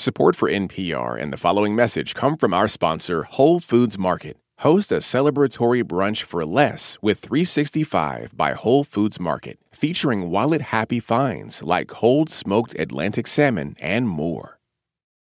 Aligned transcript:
Support 0.00 0.34
for 0.34 0.48
NPR 0.48 1.20
and 1.20 1.30
the 1.30 1.36
following 1.36 1.76
message 1.76 2.14
come 2.14 2.38
from 2.38 2.54
our 2.54 2.68
sponsor, 2.68 3.24
Whole 3.24 3.60
Foods 3.60 3.98
Market. 3.98 4.38
Host 4.60 4.90
a 4.90 5.00
celebratory 5.00 5.84
brunch 5.84 6.22
for 6.22 6.46
less 6.46 6.96
with 7.02 7.18
365 7.18 8.34
by 8.34 8.54
Whole 8.54 8.82
Foods 8.82 9.20
Market, 9.20 9.58
featuring 9.72 10.30
wallet 10.30 10.62
happy 10.62 11.00
finds 11.00 11.62
like 11.62 11.88
cold 11.88 12.30
smoked 12.30 12.74
Atlantic 12.78 13.26
salmon 13.26 13.76
and 13.78 14.08
more. 14.08 14.58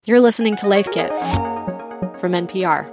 You're 0.05 0.21
listening 0.21 0.55
to 0.57 0.67
Life 0.67 0.91
Kit 0.91 1.09
from 2.19 2.33
NPR. 2.33 2.85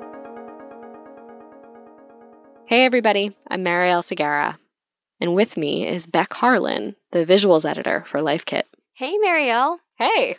Hey, 2.65 2.87
everybody, 2.87 3.37
I'm 3.49 3.63
Marielle 3.63 4.03
Segarra, 4.03 4.57
and 5.21 5.35
with 5.35 5.59
me 5.59 5.87
is 5.87 6.07
Beck 6.07 6.33
Harlan, 6.33 6.97
the 7.13 7.27
visuals 7.27 7.69
editor 7.69 8.05
for 8.07 8.23
Life 8.23 8.47
Kit. 8.47 8.67
Hey, 8.95 9.19
Marielle. 9.19 9.81
Hey. 9.99 10.39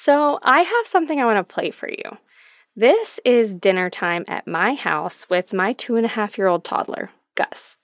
So, 0.00 0.38
I 0.44 0.60
have 0.60 0.86
something 0.86 1.20
I 1.20 1.24
want 1.24 1.38
to 1.38 1.54
play 1.54 1.72
for 1.72 1.88
you. 1.90 2.18
This 2.76 3.18
is 3.24 3.52
dinner 3.52 3.90
time 3.90 4.24
at 4.28 4.46
my 4.46 4.74
house 4.74 5.28
with 5.28 5.52
my 5.52 5.72
two 5.72 5.96
and 5.96 6.06
a 6.06 6.08
half 6.08 6.38
year 6.38 6.46
old 6.46 6.62
toddler, 6.62 7.10
Gus. 7.34 7.78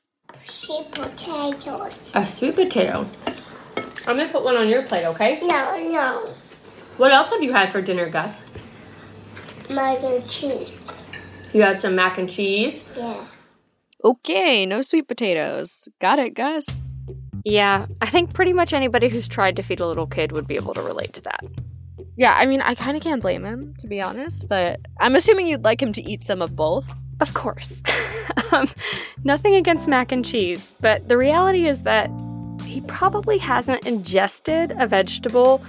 Sweet 0.44 0.92
potatoes. 0.92 2.12
A 2.14 2.24
sweet 2.24 2.54
potato. 2.54 3.04
I'm 4.06 4.16
going 4.16 4.28
to 4.28 4.32
put 4.32 4.44
one 4.44 4.56
on 4.56 4.68
your 4.68 4.84
plate, 4.84 5.04
okay? 5.06 5.40
No, 5.42 5.88
no. 5.90 6.28
What 6.98 7.10
else 7.10 7.32
have 7.32 7.42
you 7.42 7.52
had 7.52 7.72
for 7.72 7.82
dinner, 7.82 8.08
Gus? 8.08 8.44
Mac 9.68 10.00
and 10.04 10.24
cheese. 10.30 10.72
You 11.52 11.62
had 11.62 11.80
some 11.80 11.96
mac 11.96 12.18
and 12.18 12.30
cheese. 12.30 12.88
Yeah. 12.96 13.24
Okay, 14.04 14.66
no 14.66 14.82
sweet 14.82 15.08
potatoes. 15.08 15.88
Got 16.00 16.20
it, 16.20 16.34
Gus. 16.34 16.68
Yeah, 17.44 17.86
I 18.00 18.06
think 18.06 18.32
pretty 18.34 18.52
much 18.52 18.72
anybody 18.72 19.08
who's 19.08 19.26
tried 19.26 19.56
to 19.56 19.64
feed 19.64 19.80
a 19.80 19.86
little 19.88 20.06
kid 20.06 20.30
would 20.30 20.46
be 20.46 20.54
able 20.54 20.74
to 20.74 20.82
relate 20.82 21.12
to 21.14 21.20
that. 21.22 21.44
Yeah, 22.16 22.34
I 22.34 22.46
mean, 22.46 22.60
I 22.60 22.74
kind 22.74 22.96
of 22.96 23.02
can't 23.02 23.20
blame 23.20 23.44
him, 23.44 23.74
to 23.80 23.88
be 23.88 24.00
honest, 24.00 24.48
but 24.48 24.80
I'm 25.00 25.16
assuming 25.16 25.46
you'd 25.46 25.64
like 25.64 25.82
him 25.82 25.92
to 25.92 26.02
eat 26.02 26.24
some 26.24 26.42
of 26.42 26.54
both. 26.54 26.86
Of 27.20 27.34
course. 27.34 27.82
um, 28.52 28.68
nothing 29.24 29.54
against 29.54 29.88
mac 29.88 30.12
and 30.12 30.24
cheese, 30.24 30.74
but 30.80 31.08
the 31.08 31.16
reality 31.16 31.66
is 31.66 31.82
that 31.82 32.10
he 32.64 32.80
probably 32.82 33.38
hasn't 33.38 33.86
ingested 33.86 34.72
a 34.78 34.86
vegetable, 34.86 35.64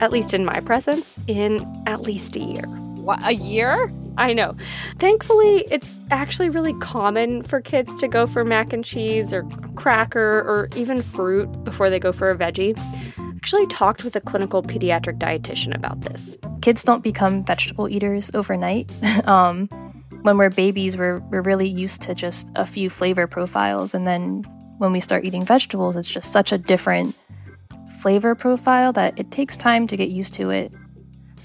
at 0.00 0.12
least 0.12 0.34
in 0.34 0.44
my 0.44 0.60
presence, 0.60 1.18
in 1.26 1.66
at 1.86 2.02
least 2.02 2.36
a 2.36 2.40
year. 2.40 2.64
What, 2.64 3.24
a 3.24 3.34
year? 3.34 3.92
I 4.18 4.32
know. 4.32 4.56
Thankfully, 4.96 5.64
it's 5.70 5.96
actually 6.10 6.50
really 6.50 6.74
common 6.74 7.44
for 7.44 7.60
kids 7.60 7.94
to 8.00 8.08
go 8.08 8.26
for 8.26 8.44
mac 8.44 8.72
and 8.72 8.84
cheese 8.84 9.32
or 9.32 9.44
cracker 9.76 10.40
or 10.40 10.68
even 10.74 11.02
fruit 11.02 11.46
before 11.64 11.88
they 11.88 12.00
go 12.00 12.12
for 12.12 12.30
a 12.30 12.36
veggie. 12.36 12.76
Actually 13.38 13.68
talked 13.68 14.02
with 14.02 14.16
a 14.16 14.20
clinical 14.20 14.64
pediatric 14.64 15.16
dietitian 15.16 15.72
about 15.72 16.00
this. 16.00 16.36
Kids 16.60 16.82
don't 16.82 17.04
become 17.04 17.44
vegetable 17.44 17.88
eaters 17.88 18.32
overnight. 18.34 18.90
um, 19.28 19.68
when 20.22 20.36
we're 20.36 20.50
babies, 20.50 20.96
we're, 20.96 21.20
we're 21.30 21.42
really 21.42 21.68
used 21.68 22.02
to 22.02 22.16
just 22.16 22.48
a 22.56 22.66
few 22.66 22.90
flavor 22.90 23.28
profiles. 23.28 23.94
And 23.94 24.08
then 24.08 24.42
when 24.78 24.90
we 24.90 24.98
start 24.98 25.24
eating 25.24 25.44
vegetables, 25.44 25.94
it's 25.94 26.08
just 26.08 26.32
such 26.32 26.50
a 26.50 26.58
different 26.58 27.14
flavor 28.00 28.34
profile 28.34 28.92
that 28.94 29.16
it 29.16 29.30
takes 29.30 29.56
time 29.56 29.86
to 29.86 29.96
get 29.96 30.08
used 30.08 30.34
to 30.34 30.50
it. 30.50 30.72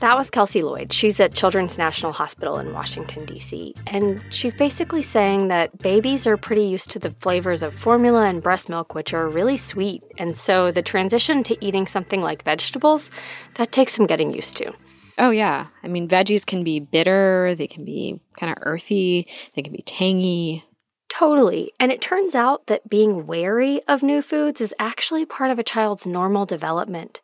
That 0.04 0.18
was 0.18 0.30
Kelsey 0.30 0.64
Lloyd. 0.64 0.92
She's 0.92 1.18
at 1.22 1.34
Children's 1.34 1.78
National 1.78 2.12
Hospital 2.12 2.60
in 2.60 2.74
Washington, 2.74 3.24
D.C. 3.24 3.74
And 3.88 4.22
she's 4.32 4.54
basically 4.54 5.02
saying 5.02 5.48
that 5.48 5.78
babies 5.78 6.28
are 6.28 6.36
pretty 6.36 6.66
used 6.66 6.92
to 6.92 7.00
the 7.00 7.12
flavors 7.22 7.64
of 7.64 7.74
formula 7.74 8.26
and 8.26 8.42
breast 8.42 8.68
milk, 8.68 8.94
which 8.96 9.14
are 9.14 9.30
really 9.30 9.56
sweet. 9.56 10.04
And 10.18 10.36
so 10.38 10.74
the 10.74 10.82
transition 10.82 11.42
to 11.44 11.66
eating 11.66 11.88
something 11.88 12.20
like 12.20 12.44
vegetables, 12.44 13.12
that 13.54 13.72
takes 13.72 13.94
some 13.94 14.06
getting 14.06 14.34
used 14.34 14.58
to. 14.58 14.74
Oh, 15.18 15.30
yeah. 15.30 15.68
I 15.84 15.88
mean, 15.88 16.10
veggies 16.10 16.46
can 16.46 16.66
be 16.66 16.82
bitter, 16.82 17.56
they 17.58 17.68
can 17.68 17.86
be 17.86 18.20
kind 18.38 18.52
of 18.52 18.58
earthy, 18.64 19.26
they 19.56 19.62
can 19.62 19.72
be 19.72 19.84
tangy. 19.84 20.66
Totally. 21.08 21.72
And 21.80 21.94
it 21.94 22.02
turns 22.02 22.36
out 22.36 22.68
that 22.68 22.90
being 22.90 23.26
wary 23.26 23.82
of 23.88 24.04
new 24.04 24.22
foods 24.22 24.60
is 24.60 24.76
actually 24.78 25.26
part 25.26 25.50
of 25.50 25.60
a 25.60 25.64
child's 25.64 26.06
normal 26.06 26.46
development. 26.46 27.22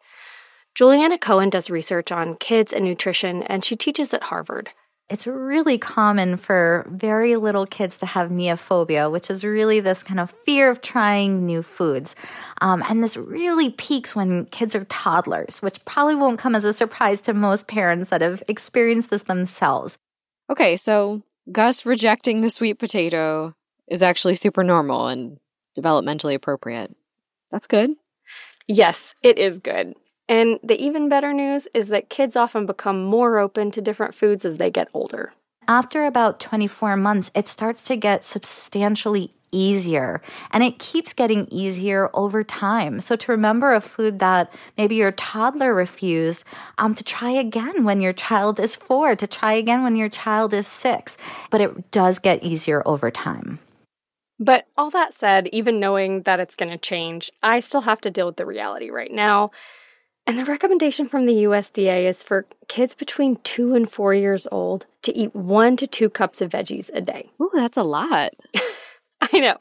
Juliana 0.79 1.17
Cohen 1.17 1.50
does 1.50 1.69
research 1.69 2.09
on 2.09 2.38
kids 2.38 2.72
and 2.72 2.85
nutrition, 2.85 3.44
and 3.44 3.66
she 3.66 3.75
teaches 3.75 4.13
at 4.13 4.23
Harvard. 4.23 4.69
It's 5.09 5.28
really 5.28 5.78
common 5.78 6.38
for 6.38 6.88
very 6.90 7.35
little 7.35 7.66
kids 7.66 7.97
to 7.97 8.06
have 8.06 8.29
neophobia, 8.29 9.12
which 9.12 9.29
is 9.29 9.44
really 9.44 9.81
this 9.81 10.03
kind 10.03 10.22
of 10.22 10.31
fear 10.45 10.69
of 10.69 10.79
trying 10.79 11.45
new 11.45 11.63
foods. 11.63 12.16
Um, 12.62 12.81
and 12.88 13.03
this 13.03 13.18
really 13.18 13.72
peaks 13.72 14.16
when 14.16 14.45
kids 14.45 14.73
are 14.73 14.85
toddlers, 14.85 15.62
which 15.62 15.84
probably 15.84 16.16
won't 16.16 16.39
come 16.39 16.56
as 16.56 16.63
a 16.63 16.72
surprise 16.72 17.19
to 17.23 17.34
most 17.34 17.68
parents 17.68 18.09
that 18.12 18.22
have 18.22 18.41
experienced 18.47 19.09
this 19.09 19.23
themselves. 19.23 19.97
Okay, 20.50 20.78
so 20.78 21.23
Gus 21.51 21.85
rejecting 21.85 22.39
the 22.39 22.50
sweet 22.50 22.79
potato 22.79 23.53
is 23.89 24.01
actually 24.01 24.35
super 24.35 24.63
normal 24.63 25.07
and 25.09 25.39
developmentally 25.78 26.35
appropriate. 26.35 26.95
That's 27.51 27.68
good. 27.68 27.95
Yes, 28.66 29.13
it 29.22 29.38
is 29.38 29.57
good. 29.57 29.95
And 30.29 30.59
the 30.63 30.79
even 30.81 31.09
better 31.09 31.34
news 31.34 31.67
is 31.73 31.88
that 31.88 32.09
kids 32.09 32.35
often 32.35 32.67
become 32.67 33.03
more 33.03 33.40
open 33.40 33.72
to 33.72 33.81
different 33.81 34.13
foods 34.13 34.45
as 34.45 34.57
they 34.57 34.69
get 34.69 34.88
older. 34.94 35.34
After 35.67 36.06
about 36.06 36.40
24 36.40 36.95
months, 36.95 37.31
it 37.34 37.47
starts 37.47 37.84
to 37.85 37.95
get 37.95 38.23
substantially 38.23 39.34
easier 39.51 40.22
and 40.51 40.63
it 40.63 40.78
keeps 40.78 41.13
getting 41.13 41.47
easier 41.47 42.12
over 42.13 42.44
time. 42.44 43.01
So 43.01 43.16
to 43.16 43.31
remember 43.31 43.73
a 43.73 43.81
food 43.81 44.19
that 44.19 44.53
maybe 44.78 44.95
your 44.95 45.12
toddler 45.12 45.73
refused, 45.73 46.44
um, 46.78 46.94
to 46.94 47.03
try 47.03 47.31
again 47.31 47.84
when 47.84 48.00
your 48.00 48.13
child 48.13 48.59
is 48.59 48.75
four, 48.75 49.16
to 49.16 49.25
try 49.25 49.53
again 49.53 49.81
when 49.81 49.95
your 49.95 50.09
child 50.09 50.53
is 50.53 50.68
six. 50.68 51.18
But 51.50 51.62
it 51.62 51.89
does 51.89 52.19
get 52.19 52.44
easier 52.44 52.84
over 52.88 53.09
time. 53.09 53.57
But 54.39 54.68
all 54.78 54.91
that 54.91 55.16
said, 55.16 55.50
even 55.51 55.79
knowing 55.79 56.22
that 56.22 56.39
it's 56.39 56.56
going 56.56 56.72
to 56.72 56.78
change, 56.78 57.31
I 57.41 57.59
still 57.59 57.81
have 57.81 58.00
to 58.01 58.12
deal 58.12 58.28
with 58.28 58.38
the 58.38 58.45
reality 58.45 58.91
right 58.91 59.12
now. 59.12 59.51
And 60.29 60.38
the 60.38 60.45
recommendation 60.45 61.07
from 61.07 61.25
the 61.25 61.34
USDA 61.45 62.07
is 62.07 62.22
for 62.22 62.45
kids 62.67 62.94
between 62.94 63.38
two 63.38 63.73
and 63.73 63.90
four 63.90 64.13
years 64.13 64.47
old 64.51 64.85
to 65.01 65.12
eat 65.17 65.35
one 65.35 65.75
to 65.78 65.88
two 65.88 66.07
cups 66.07 66.40
of 66.40 66.51
veggies 66.51 66.88
a 66.94 67.01
day. 67.01 67.31
Ooh, 67.41 67.50
that's 67.51 67.78
a 67.78 67.84
lot. 67.84 68.34
I 69.22 69.39
know. 69.39 69.57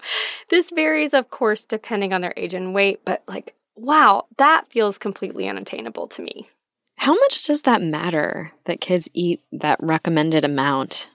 This 0.50 0.68
varies, 0.68 1.14
of 1.14 1.30
course, 1.30 1.64
depending 1.64 2.12
on 2.12 2.20
their 2.20 2.34
age 2.36 2.52
and 2.52 2.74
weight, 2.74 3.00
but 3.06 3.22
like, 3.26 3.54
wow, 3.76 4.26
that 4.36 4.70
feels 4.70 4.98
completely 4.98 5.48
unattainable 5.48 6.06
to 6.08 6.20
me. 6.20 6.50
How 6.96 7.14
much 7.14 7.46
does 7.46 7.62
that 7.62 7.80
matter 7.80 8.52
that 8.66 8.82
kids 8.82 9.08
eat 9.14 9.40
that 9.50 9.78
recommended 9.80 10.44
amount? 10.44 11.08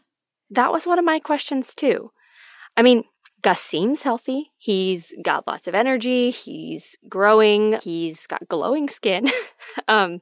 That 0.49 0.71
was 0.71 0.87
one 0.87 0.97
of 0.97 1.05
my 1.05 1.19
questions, 1.19 1.75
too. 1.75 2.11
I 2.75 2.81
mean, 2.81 3.03
Gus 3.43 3.61
seems 3.61 4.03
healthy. 4.03 4.51
He's 4.57 5.13
got 5.21 5.45
lots 5.45 5.67
of 5.67 5.75
energy. 5.75 6.31
He's 6.31 6.97
growing. 7.09 7.77
He's 7.83 8.25
got 8.25 8.47
glowing 8.47 8.89
skin. 8.89 9.29
um, 9.87 10.21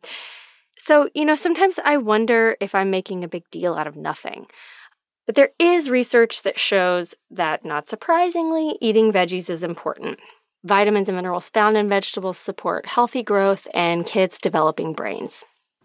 so, 0.78 1.08
you 1.14 1.24
know, 1.24 1.36
sometimes 1.36 1.80
I 1.86 1.98
wonder 1.98 2.58
if 2.60 2.74
I'm 2.74 2.90
making 2.90 3.24
a 3.24 3.28
big 3.28 3.44
deal 3.52 3.76
out 3.76 3.86
of 3.86 3.96
nothing. 3.96 4.48
But 5.28 5.36
there 5.36 5.52
is 5.60 5.92
research 5.92 6.42
that 6.42 6.60
shows 6.60 7.14
that, 7.30 7.64
not 7.64 7.88
surprisingly, 7.88 8.76
eating 8.82 9.12
veggies 9.14 9.50
is 9.52 9.62
important. 9.62 10.20
Vitamins 10.64 11.08
and 11.08 11.16
minerals 11.16 11.50
found 11.50 11.78
in 11.78 11.88
vegetables 11.88 12.40
support 12.40 12.88
healthy 12.88 13.22
growth 13.22 13.68
and 13.74 14.06
kids' 14.06 14.40
developing 14.40 14.94
brains. 14.94 15.44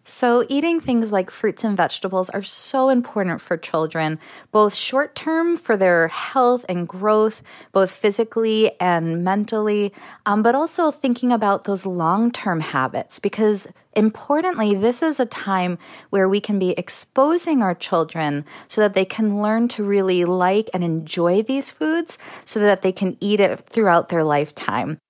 So, 0.09 0.47
eating 0.49 0.81
things 0.81 1.11
like 1.11 1.33
fruits 1.33 1.65
and 1.65 1.77
vegetables 1.77 2.31
are 2.31 2.45
so 2.45 2.91
important 2.91 3.41
for 3.41 3.57
children, 3.57 4.21
both 4.53 4.73
short 4.73 5.17
term 5.17 5.57
for 5.57 5.77
their 5.77 6.07
health 6.07 6.65
and 6.69 6.87
growth, 6.87 7.43
both 7.73 7.91
physically 7.91 8.71
and 8.81 9.25
mentally, 9.25 9.93
um, 10.25 10.45
but 10.45 10.55
also 10.55 10.93
thinking 10.93 11.33
about 11.33 11.65
those 11.65 11.85
long 11.85 12.31
term 12.31 12.61
habits 12.61 13.19
because 13.19 13.67
importantly, 13.95 14.77
this 14.77 15.03
is 15.03 15.19
a 15.19 15.27
time 15.27 15.77
where 16.11 16.29
we 16.29 16.39
can 16.39 16.61
be 16.61 16.71
exposing 16.79 17.61
our 17.61 17.75
children 17.75 18.45
so 18.69 18.83
that 18.83 18.95
they 18.95 19.05
can 19.05 19.43
learn 19.43 19.67
to 19.67 19.83
really 19.83 20.25
like 20.25 20.71
and 20.73 20.85
enjoy 20.85 21.43
these 21.43 21.69
foods 21.71 22.17
so 22.45 22.61
that 22.61 22.83
they 22.83 22.93
can 22.93 23.17
eat 23.19 23.41
it 23.41 23.59
throughout 23.69 24.09
their 24.09 24.23
lifetime. 24.23 25.01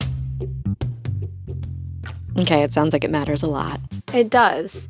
Okay, 2.39 2.63
it 2.63 2.75
sounds 2.75 2.93
like 2.93 3.05
it 3.05 3.11
matters 3.11 3.43
a 3.43 3.47
lot. 3.47 3.81
It 4.13 4.31
does. 4.31 4.87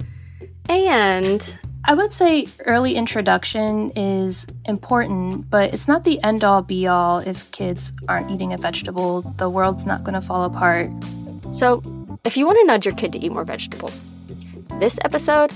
And 0.69 1.59
I 1.85 1.95
would 1.95 2.13
say 2.13 2.49
early 2.65 2.97
introduction 2.97 3.93
is 3.95 4.47
important, 4.65 5.49
but 5.49 5.73
it's 5.73 5.87
not 5.87 6.03
the 6.03 6.21
end 6.25 6.43
all 6.43 6.63
be 6.63 6.89
all 6.89 7.19
if 7.19 7.49
kids 7.53 7.93
aren't 8.09 8.33
eating 8.33 8.53
a 8.53 8.59
vegetable. 8.59 9.23
The 9.23 9.49
world's 9.49 9.87
not 9.87 10.03
going 10.03 10.15
to 10.15 10.21
fall 10.21 10.43
apart. 10.43 10.91
So, 11.55 11.83
if 12.25 12.37
you 12.37 12.45
want 12.45 12.59
to 12.59 12.65
nudge 12.65 12.85
your 12.85 12.95
kid 12.97 13.13
to 13.13 13.21
eat 13.21 13.31
more 13.31 13.45
vegetables, 13.45 14.03
this 14.81 14.99
episode, 15.05 15.53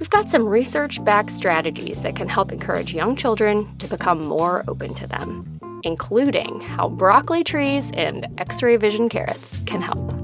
we've 0.00 0.08
got 0.08 0.30
some 0.30 0.48
research 0.48 1.04
backed 1.04 1.30
strategies 1.30 2.00
that 2.00 2.16
can 2.16 2.28
help 2.30 2.50
encourage 2.50 2.94
young 2.94 3.14
children 3.14 3.68
to 3.76 3.86
become 3.86 4.24
more 4.24 4.64
open 4.66 4.94
to 4.94 5.06
them, 5.06 5.60
including 5.82 6.62
how 6.62 6.88
broccoli 6.88 7.44
trees 7.44 7.90
and 7.92 8.26
x 8.38 8.62
ray 8.62 8.76
vision 8.76 9.10
carrots 9.10 9.60
can 9.66 9.82
help. 9.82 10.23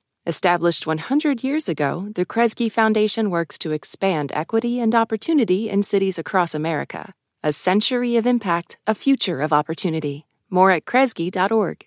Established 0.27 0.85
100 0.85 1.43
years 1.43 1.67
ago, 1.67 2.09
the 2.13 2.27
Kresge 2.27 2.71
Foundation 2.71 3.31
works 3.31 3.57
to 3.57 3.71
expand 3.71 4.31
equity 4.35 4.79
and 4.79 4.93
opportunity 4.93 5.67
in 5.67 5.81
cities 5.81 6.19
across 6.19 6.53
America. 6.53 7.15
A 7.43 7.51
century 7.51 8.17
of 8.17 8.27
impact, 8.27 8.77
a 8.85 8.93
future 8.93 9.41
of 9.41 9.51
opportunity. 9.51 10.27
More 10.51 10.69
at 10.69 10.85
kresge.org. 10.85 11.85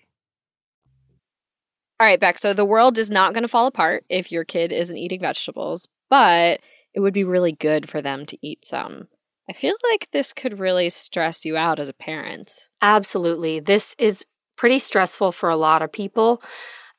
All 1.97 2.05
right, 2.05 2.19
Beck. 2.19 2.37
So 2.37 2.53
the 2.53 2.65
world 2.65 2.97
is 2.97 3.09
not 3.09 3.33
going 3.33 3.43
to 3.43 3.47
fall 3.47 3.67
apart 3.67 4.03
if 4.09 4.33
your 4.33 4.43
kid 4.43 4.73
isn't 4.73 4.97
eating 4.97 5.21
vegetables, 5.21 5.87
but 6.09 6.59
it 6.93 6.99
would 6.99 7.13
be 7.13 7.23
really 7.23 7.53
good 7.53 7.89
for 7.89 8.01
them 8.01 8.25
to 8.25 8.37
eat 8.41 8.65
some. 8.65 9.07
I 9.49 9.53
feel 9.53 9.75
like 9.91 10.09
this 10.11 10.33
could 10.33 10.59
really 10.59 10.89
stress 10.89 11.45
you 11.45 11.55
out 11.55 11.79
as 11.79 11.87
a 11.87 11.93
parent. 11.93 12.67
Absolutely. 12.81 13.61
This 13.61 13.95
is 13.97 14.25
pretty 14.57 14.79
stressful 14.79 15.31
for 15.31 15.47
a 15.47 15.55
lot 15.55 15.81
of 15.81 15.93
people. 15.93 16.41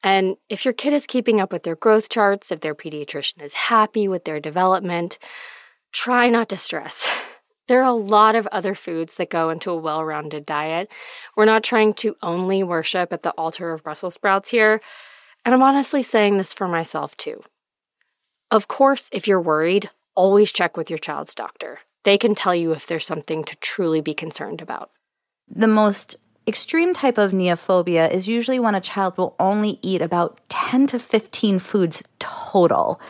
And 0.02 0.36
if 0.48 0.64
your 0.64 0.74
kid 0.74 0.92
is 0.92 1.06
keeping 1.06 1.40
up 1.40 1.52
with 1.52 1.62
their 1.62 1.76
growth 1.76 2.08
charts, 2.08 2.52
if 2.52 2.60
their 2.60 2.74
pediatrician 2.74 3.42
is 3.42 3.54
happy 3.54 4.06
with 4.08 4.24
their 4.24 4.40
development, 4.40 5.18
try 5.92 6.28
not 6.28 6.48
to 6.50 6.56
stress. 6.56 7.08
There 7.68 7.80
are 7.80 7.90
a 7.90 7.92
lot 7.92 8.36
of 8.36 8.46
other 8.52 8.74
foods 8.74 9.16
that 9.16 9.30
go 9.30 9.50
into 9.50 9.70
a 9.70 9.76
well 9.76 10.04
rounded 10.04 10.46
diet. 10.46 10.88
We're 11.36 11.46
not 11.46 11.64
trying 11.64 11.94
to 11.94 12.16
only 12.22 12.62
worship 12.62 13.12
at 13.12 13.22
the 13.22 13.32
altar 13.32 13.72
of 13.72 13.82
Brussels 13.82 14.14
sprouts 14.14 14.50
here. 14.50 14.80
And 15.44 15.54
I'm 15.54 15.62
honestly 15.62 16.02
saying 16.02 16.38
this 16.38 16.54
for 16.54 16.68
myself 16.68 17.16
too. 17.16 17.42
Of 18.50 18.68
course, 18.68 19.08
if 19.10 19.26
you're 19.26 19.40
worried, 19.40 19.90
always 20.14 20.52
check 20.52 20.76
with 20.76 20.90
your 20.90 20.98
child's 20.98 21.34
doctor. 21.34 21.80
They 22.04 22.18
can 22.18 22.36
tell 22.36 22.54
you 22.54 22.70
if 22.70 22.86
there's 22.86 23.04
something 23.04 23.42
to 23.44 23.56
truly 23.56 24.00
be 24.00 24.14
concerned 24.14 24.62
about. 24.62 24.90
The 25.48 25.66
most 25.66 26.14
extreme 26.46 26.94
type 26.94 27.18
of 27.18 27.32
neophobia 27.32 28.10
is 28.10 28.28
usually 28.28 28.58
when 28.58 28.74
a 28.74 28.80
child 28.80 29.18
will 29.18 29.34
only 29.38 29.78
eat 29.82 30.00
about 30.00 30.40
10 30.48 30.86
to 30.88 30.98
15 30.98 31.58
foods 31.58 32.02
total. 32.18 33.00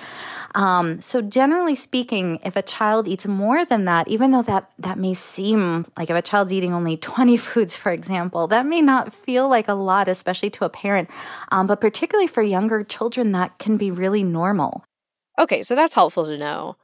Um, 0.54 1.02
so 1.02 1.20
generally 1.20 1.74
speaking, 1.74 2.40
if 2.42 2.56
a 2.56 2.62
child 2.62 3.06
eats 3.06 3.26
more 3.26 3.66
than 3.66 3.84
that, 3.84 4.08
even 4.08 4.30
though 4.30 4.42
that 4.42 4.70
that 4.78 4.98
may 4.98 5.12
seem 5.12 5.84
like 5.98 6.08
if 6.08 6.16
a 6.16 6.22
child's 6.22 6.52
eating 6.52 6.72
only 6.72 6.96
20 6.96 7.36
foods, 7.36 7.76
for 7.76 7.92
example, 7.92 8.46
that 8.46 8.64
may 8.64 8.80
not 8.80 9.12
feel 9.12 9.48
like 9.48 9.68
a 9.68 9.74
lot, 9.74 10.08
especially 10.08 10.48
to 10.50 10.64
a 10.64 10.70
parent. 10.70 11.10
Um, 11.52 11.66
but 11.66 11.80
particularly 11.80 12.26
for 12.26 12.42
younger 12.42 12.82
children, 12.84 13.32
that 13.32 13.58
can 13.58 13.76
be 13.76 13.90
really 13.90 14.24
normal. 14.24 14.82
Okay, 15.38 15.62
so 15.62 15.74
that's 15.74 15.94
helpful 15.94 16.24
to 16.24 16.38
know. 16.38 16.76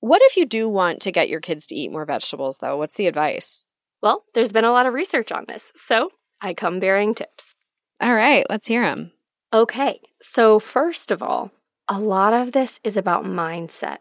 What 0.00 0.22
if 0.22 0.38
you 0.38 0.46
do 0.46 0.66
want 0.66 1.02
to 1.02 1.12
get 1.12 1.28
your 1.28 1.40
kids 1.40 1.66
to 1.66 1.74
eat 1.74 1.92
more 1.92 2.06
vegetables, 2.06 2.56
though? 2.58 2.78
What's 2.78 2.96
the 2.96 3.06
advice? 3.06 3.66
Well, 4.02 4.24
there's 4.34 4.52
been 4.52 4.64
a 4.64 4.72
lot 4.72 4.86
of 4.86 4.94
research 4.94 5.30
on 5.30 5.44
this, 5.46 5.72
so 5.76 6.10
I 6.40 6.54
come 6.54 6.80
bearing 6.80 7.14
tips. 7.14 7.54
All 8.00 8.14
right, 8.14 8.46
let's 8.48 8.68
hear 8.68 8.82
them. 8.82 9.12
Okay, 9.52 10.00
so 10.22 10.58
first 10.58 11.10
of 11.10 11.22
all, 11.22 11.50
a 11.88 11.98
lot 11.98 12.32
of 12.32 12.52
this 12.52 12.80
is 12.84 12.96
about 12.96 13.24
mindset. 13.24 13.98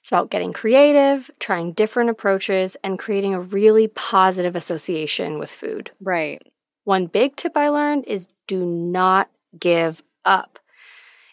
It's 0.00 0.10
about 0.10 0.30
getting 0.30 0.52
creative, 0.52 1.30
trying 1.38 1.72
different 1.72 2.10
approaches, 2.10 2.76
and 2.82 2.98
creating 2.98 3.34
a 3.34 3.40
really 3.40 3.86
positive 3.86 4.56
association 4.56 5.38
with 5.38 5.50
food. 5.50 5.92
Right. 6.00 6.42
One 6.84 7.06
big 7.06 7.36
tip 7.36 7.56
I 7.56 7.68
learned 7.68 8.06
is 8.08 8.26
do 8.48 8.64
not 8.64 9.30
give 9.56 10.02
up. 10.24 10.58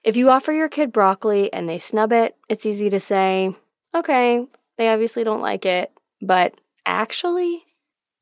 If 0.03 0.15
you 0.15 0.29
offer 0.29 0.51
your 0.51 0.69
kid 0.69 0.91
broccoli 0.91 1.51
and 1.51 1.67
they 1.67 1.79
snub 1.79 2.11
it, 2.11 2.35
it's 2.47 2.65
easy 2.65 2.89
to 2.91 2.99
say, 2.99 3.55
okay, 3.95 4.45
they 4.77 4.89
obviously 4.89 5.23
don't 5.23 5.41
like 5.41 5.65
it, 5.65 5.91
but 6.21 6.53
actually, 6.85 7.63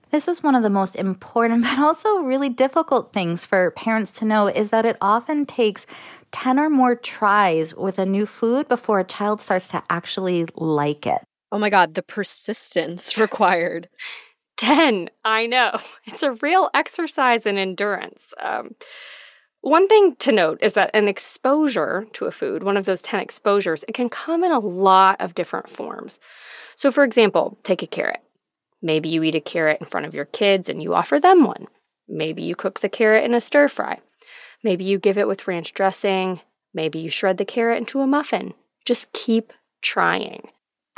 this 0.09 0.27
is 0.27 0.43
one 0.43 0.55
of 0.55 0.63
the 0.63 0.69
most 0.69 0.95
important, 0.95 1.63
but 1.63 1.79
also 1.79 2.17
really 2.17 2.49
difficult 2.49 3.13
things 3.13 3.45
for 3.45 3.71
parents 3.71 4.11
to 4.11 4.25
know 4.25 4.47
is 4.47 4.69
that 4.69 4.85
it 4.85 4.97
often 5.01 5.45
takes 5.45 5.85
10 6.31 6.59
or 6.59 6.69
more 6.69 6.95
tries 6.95 7.75
with 7.75 7.99
a 7.99 8.05
new 8.05 8.25
food 8.25 8.67
before 8.67 8.99
a 8.99 9.03
child 9.03 9.41
starts 9.41 9.67
to 9.69 9.83
actually 9.89 10.45
like 10.55 11.05
it. 11.05 11.21
Oh 11.51 11.59
my 11.59 11.69
God, 11.69 11.95
the 11.95 12.03
persistence 12.03 13.17
required. 13.17 13.89
10. 14.57 15.09
I 15.23 15.45
know. 15.47 15.79
It's 16.05 16.23
a 16.23 16.31
real 16.31 16.69
exercise 16.73 17.45
in 17.45 17.57
endurance. 17.57 18.33
Um, 18.41 18.75
one 19.61 19.87
thing 19.87 20.15
to 20.19 20.31
note 20.31 20.59
is 20.61 20.73
that 20.73 20.91
an 20.93 21.07
exposure 21.07 22.05
to 22.13 22.25
a 22.25 22.31
food, 22.31 22.63
one 22.63 22.77
of 22.77 22.85
those 22.85 23.01
10 23.01 23.19
exposures, 23.19 23.83
it 23.87 23.93
can 23.93 24.09
come 24.09 24.43
in 24.43 24.51
a 24.51 24.59
lot 24.59 25.19
of 25.19 25.35
different 25.35 25.69
forms. 25.69 26.19
So, 26.75 26.91
for 26.91 27.03
example, 27.03 27.57
take 27.63 27.83
a 27.83 27.87
carrot. 27.87 28.21
Maybe 28.81 29.09
you 29.09 29.23
eat 29.23 29.35
a 29.35 29.41
carrot 29.41 29.79
in 29.79 29.87
front 29.87 30.05
of 30.05 30.13
your 30.13 30.25
kids 30.25 30.69
and 30.69 30.81
you 30.81 30.93
offer 30.93 31.19
them 31.19 31.43
one. 31.43 31.67
Maybe 32.07 32.43
you 32.43 32.55
cook 32.55 32.79
the 32.79 32.89
carrot 32.89 33.23
in 33.23 33.33
a 33.33 33.41
stir 33.41 33.67
fry. 33.67 33.99
Maybe 34.63 34.83
you 34.83 34.97
give 34.99 35.17
it 35.17 35.27
with 35.27 35.47
ranch 35.47 35.73
dressing. 35.73 36.41
Maybe 36.73 36.99
you 36.99 37.09
shred 37.09 37.37
the 37.37 37.45
carrot 37.45 37.79
into 37.79 38.01
a 38.01 38.07
muffin. 38.07 38.53
Just 38.85 39.11
keep 39.13 39.51
trying. 39.81 40.49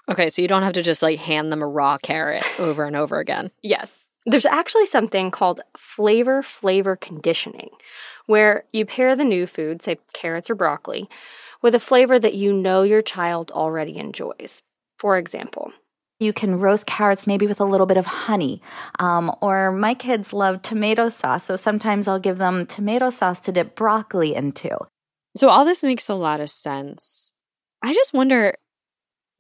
Okay, 0.09 0.29
so 0.29 0.41
you 0.41 0.47
don't 0.47 0.63
have 0.63 0.73
to 0.73 0.81
just 0.81 1.01
like 1.01 1.19
hand 1.19 1.51
them 1.51 1.61
a 1.61 1.67
raw 1.67 1.97
carrot 1.97 2.43
over 2.59 2.85
and 2.85 2.95
over 2.95 3.19
again. 3.19 3.51
Yes. 3.61 4.05
There's 4.25 4.45
actually 4.45 4.85
something 4.85 5.31
called 5.31 5.61
flavor 5.77 6.43
flavor 6.43 6.95
conditioning, 6.95 7.69
where 8.25 8.65
you 8.73 8.85
pair 8.85 9.15
the 9.15 9.23
new 9.23 9.47
food, 9.47 9.81
say 9.81 9.97
carrots 10.13 10.49
or 10.49 10.55
broccoli, 10.55 11.09
with 11.61 11.73
a 11.73 11.79
flavor 11.79 12.19
that 12.19 12.33
you 12.33 12.51
know 12.51 12.83
your 12.83 13.01
child 13.01 13.49
already 13.51 13.97
enjoys. 13.97 14.61
For 14.97 15.17
example, 15.17 15.71
you 16.19 16.33
can 16.33 16.59
roast 16.59 16.85
carrots 16.85 17.25
maybe 17.25 17.47
with 17.47 17.59
a 17.59 17.65
little 17.65 17.85
bit 17.85 17.97
of 17.97 18.05
honey. 18.05 18.61
Um, 18.99 19.33
or 19.41 19.71
my 19.71 19.93
kids 19.93 20.33
love 20.33 20.61
tomato 20.61 21.09
sauce, 21.09 21.45
so 21.45 21.55
sometimes 21.55 22.07
I'll 22.07 22.19
give 22.19 22.37
them 22.37 22.65
tomato 22.65 23.09
sauce 23.09 23.39
to 23.41 23.51
dip 23.51 23.75
broccoli 23.75 24.35
into. 24.35 24.77
So, 25.35 25.49
all 25.49 25.65
this 25.65 25.83
makes 25.83 26.09
a 26.09 26.15
lot 26.15 26.41
of 26.41 26.49
sense. 26.49 27.33
I 27.81 27.93
just 27.93 28.13
wonder 28.13 28.55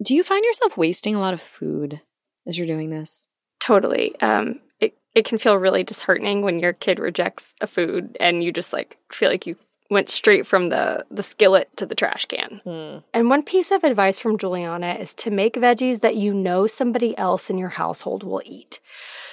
do 0.03 0.15
you 0.15 0.23
find 0.23 0.43
yourself 0.45 0.77
wasting 0.77 1.13
a 1.13 1.19
lot 1.19 1.33
of 1.33 1.41
food 1.41 2.01
as 2.47 2.57
you're 2.57 2.67
doing 2.67 2.89
this? 2.89 3.27
Totally. 3.59 4.19
Um, 4.21 4.61
it, 4.79 4.97
it 5.13 5.25
can 5.25 5.37
feel 5.37 5.55
really 5.55 5.83
disheartening 5.83 6.41
when 6.41 6.59
your 6.59 6.71
kid 6.71 6.99
rejects 6.99 7.53
a 7.59 7.67
food 7.67 8.15
and 8.19 8.41
you 8.41 8.53
just 8.53 8.71
like 8.71 8.97
feel 9.11 9.29
like 9.29 9.45
you 9.45 9.57
went 9.89 10.09
straight 10.09 10.45
from 10.45 10.69
the, 10.69 11.05
the 11.09 11.23
skillet 11.23 11.75
to 11.77 11.85
the 11.85 11.95
trash 11.95 12.25
can. 12.25 12.61
Hmm. 12.63 12.97
And 13.13 13.29
one 13.29 13.43
piece 13.43 13.71
of 13.71 13.83
advice 13.83 14.19
from 14.19 14.37
Juliana 14.37 14.93
is 14.93 15.13
to 15.15 15.31
make 15.31 15.55
veggies 15.55 16.01
that 16.01 16.15
you 16.15 16.33
know 16.33 16.67
somebody 16.67 17.17
else 17.17 17.49
in 17.49 17.57
your 17.57 17.69
household 17.69 18.23
will 18.23 18.41
eat. 18.45 18.79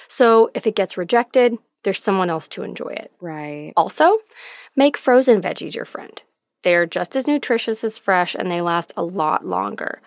So 0.08 0.50
if 0.54 0.66
it 0.66 0.76
gets 0.76 0.96
rejected, 0.96 1.58
there's 1.82 2.02
someone 2.02 2.30
else 2.30 2.48
to 2.48 2.62
enjoy 2.62 2.88
it. 2.88 3.12
Right. 3.20 3.72
Also, 3.76 4.18
make 4.74 4.96
frozen 4.96 5.42
veggies 5.42 5.74
your 5.74 5.84
friend. 5.84 6.20
They 6.62 6.74
are 6.74 6.86
just 6.86 7.14
as 7.14 7.26
nutritious 7.26 7.84
as 7.84 7.98
fresh 7.98 8.34
and 8.34 8.50
they 8.50 8.60
last 8.60 8.92
a 8.96 9.04
lot 9.04 9.44
longer. 9.44 10.00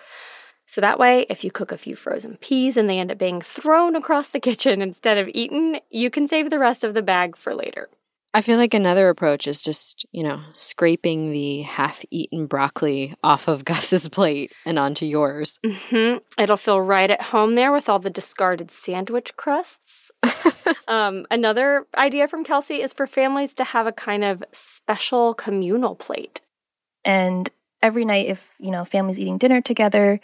So 0.65 0.81
that 0.81 0.99
way, 0.99 1.25
if 1.29 1.43
you 1.43 1.51
cook 1.51 1.71
a 1.71 1.77
few 1.77 1.95
frozen 1.95 2.37
peas 2.37 2.77
and 2.77 2.89
they 2.89 2.99
end 2.99 3.11
up 3.11 3.17
being 3.17 3.41
thrown 3.41 3.95
across 3.95 4.27
the 4.27 4.39
kitchen 4.39 4.81
instead 4.83 5.17
of 5.17 5.29
eaten, 5.33 5.79
you 5.89 6.09
can 6.09 6.27
save 6.27 6.49
the 6.49 6.59
rest 6.59 6.83
of 6.83 6.93
the 6.93 7.01
bag 7.01 7.35
for 7.35 7.55
later. 7.55 7.89
I 8.33 8.41
feel 8.41 8.57
like 8.57 8.73
another 8.75 9.09
approach 9.09 9.47
is 9.47 9.61
just, 9.61 10.05
you 10.11 10.21
know, 10.23 10.41
scraping 10.53 11.31
the 11.31 11.63
half 11.63 12.03
eaten 12.11 12.45
broccoli 12.45 13.15
off 13.23 13.47
of 13.47 13.65
Gus's 13.69 14.07
plate 14.09 14.51
and 14.65 14.77
onto 14.77 15.05
yours. 15.05 15.57
hmm 15.65 16.17
It'll 16.37 16.57
feel 16.57 16.79
right 16.81 17.09
at 17.09 17.21
home 17.21 17.55
there 17.55 17.71
with 17.71 17.89
all 17.89 17.99
the 17.99 18.09
discarded 18.09 18.69
sandwich 18.69 19.35
crusts. 19.35 20.11
um, 20.87 21.25
another 21.31 21.87
idea 21.97 22.27
from 22.27 22.43
Kelsey 22.43 22.81
is 22.81 22.93
for 22.93 23.07
families 23.07 23.53
to 23.55 23.63
have 23.63 23.87
a 23.87 23.91
kind 23.91 24.23
of 24.23 24.43
special 24.51 25.33
communal 25.33 25.95
plate. 25.95 26.41
And 27.03 27.49
every 27.81 28.05
night, 28.05 28.27
if, 28.27 28.55
you 28.59 28.69
know, 28.71 28.85
family's 28.85 29.19
eating 29.19 29.37
dinner 29.37 29.61
together, 29.61 30.19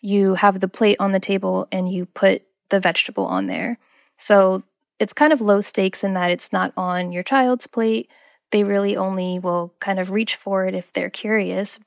you 0.00 0.34
have 0.34 0.60
the 0.60 0.68
plate 0.68 0.96
on 0.98 1.12
the 1.12 1.20
table 1.20 1.68
and 1.70 1.90
you 1.90 2.06
put 2.06 2.42
the 2.70 2.80
vegetable 2.80 3.26
on 3.26 3.46
there. 3.46 3.78
So 4.16 4.62
it's 4.98 5.12
kind 5.12 5.32
of 5.32 5.40
low 5.40 5.60
stakes 5.60 6.04
in 6.04 6.14
that 6.14 6.30
it's 6.30 6.52
not 6.52 6.72
on 6.76 7.12
your 7.12 7.22
child's 7.22 7.66
plate. 7.66 8.10
They 8.50 8.64
really 8.64 8.96
only 8.96 9.38
will 9.38 9.74
kind 9.80 9.98
of 9.98 10.10
reach 10.10 10.36
for 10.36 10.66
it 10.66 10.74
if 10.74 10.92
they're 10.92 11.10
curious. 11.10 11.80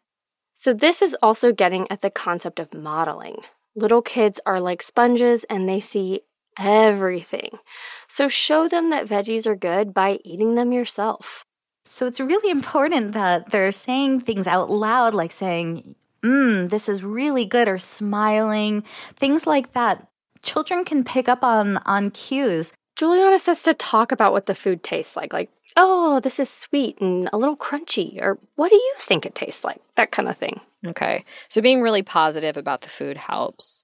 So, 0.55 0.73
this 0.73 1.01
is 1.01 1.15
also 1.21 1.53
getting 1.53 1.89
at 1.91 2.01
the 2.01 2.09
concept 2.09 2.59
of 2.59 2.73
modeling. 2.73 3.41
Little 3.75 4.01
kids 4.01 4.39
are 4.45 4.59
like 4.59 4.81
sponges 4.81 5.43
and 5.45 5.69
they 5.69 5.79
see 5.79 6.21
everything. 6.57 7.59
So, 8.07 8.27
show 8.27 8.67
them 8.67 8.89
that 8.89 9.05
veggies 9.05 9.45
are 9.45 9.55
good 9.55 9.93
by 9.93 10.19
eating 10.23 10.55
them 10.55 10.71
yourself. 10.71 11.45
So, 11.85 12.07
it's 12.07 12.19
really 12.19 12.49
important 12.49 13.11
that 13.13 13.51
they're 13.51 13.71
saying 13.71 14.21
things 14.21 14.47
out 14.47 14.69
loud, 14.69 15.13
like 15.13 15.31
saying, 15.31 15.95
Mmm, 16.23 16.69
this 16.69 16.89
is 16.89 17.03
really 17.03 17.45
good, 17.45 17.67
or 17.67 17.77
smiling, 17.77 18.83
things 19.15 19.45
like 19.45 19.73
that. 19.73 20.07
Children 20.41 20.83
can 20.83 21.03
pick 21.03 21.29
up 21.29 21.43
on, 21.43 21.77
on 21.85 22.11
cues. 22.11 22.73
Juliana 22.97 23.37
says 23.37 23.61
to 23.61 23.75
talk 23.75 24.11
about 24.11 24.31
what 24.31 24.47
the 24.47 24.55
food 24.55 24.81
tastes 24.81 25.15
like, 25.15 25.31
like, 25.31 25.51
oh, 25.75 26.19
this 26.19 26.39
is 26.39 26.49
sweet 26.49 26.99
and 26.99 27.29
a 27.31 27.37
little 27.37 27.55
crunchy, 27.55 28.19
or 28.19 28.39
what 28.55 28.69
do 28.69 28.75
you 28.75 28.93
think 28.99 29.23
it 29.23 29.35
tastes 29.35 29.63
like? 29.63 29.79
That 29.95 30.11
kind 30.11 30.27
of 30.27 30.35
thing. 30.35 30.59
Okay. 30.83 31.23
So 31.47 31.61
being 31.61 31.81
really 31.81 32.01
positive 32.01 32.57
about 32.57 32.81
the 32.81 32.89
food 32.89 33.15
helps. 33.15 33.83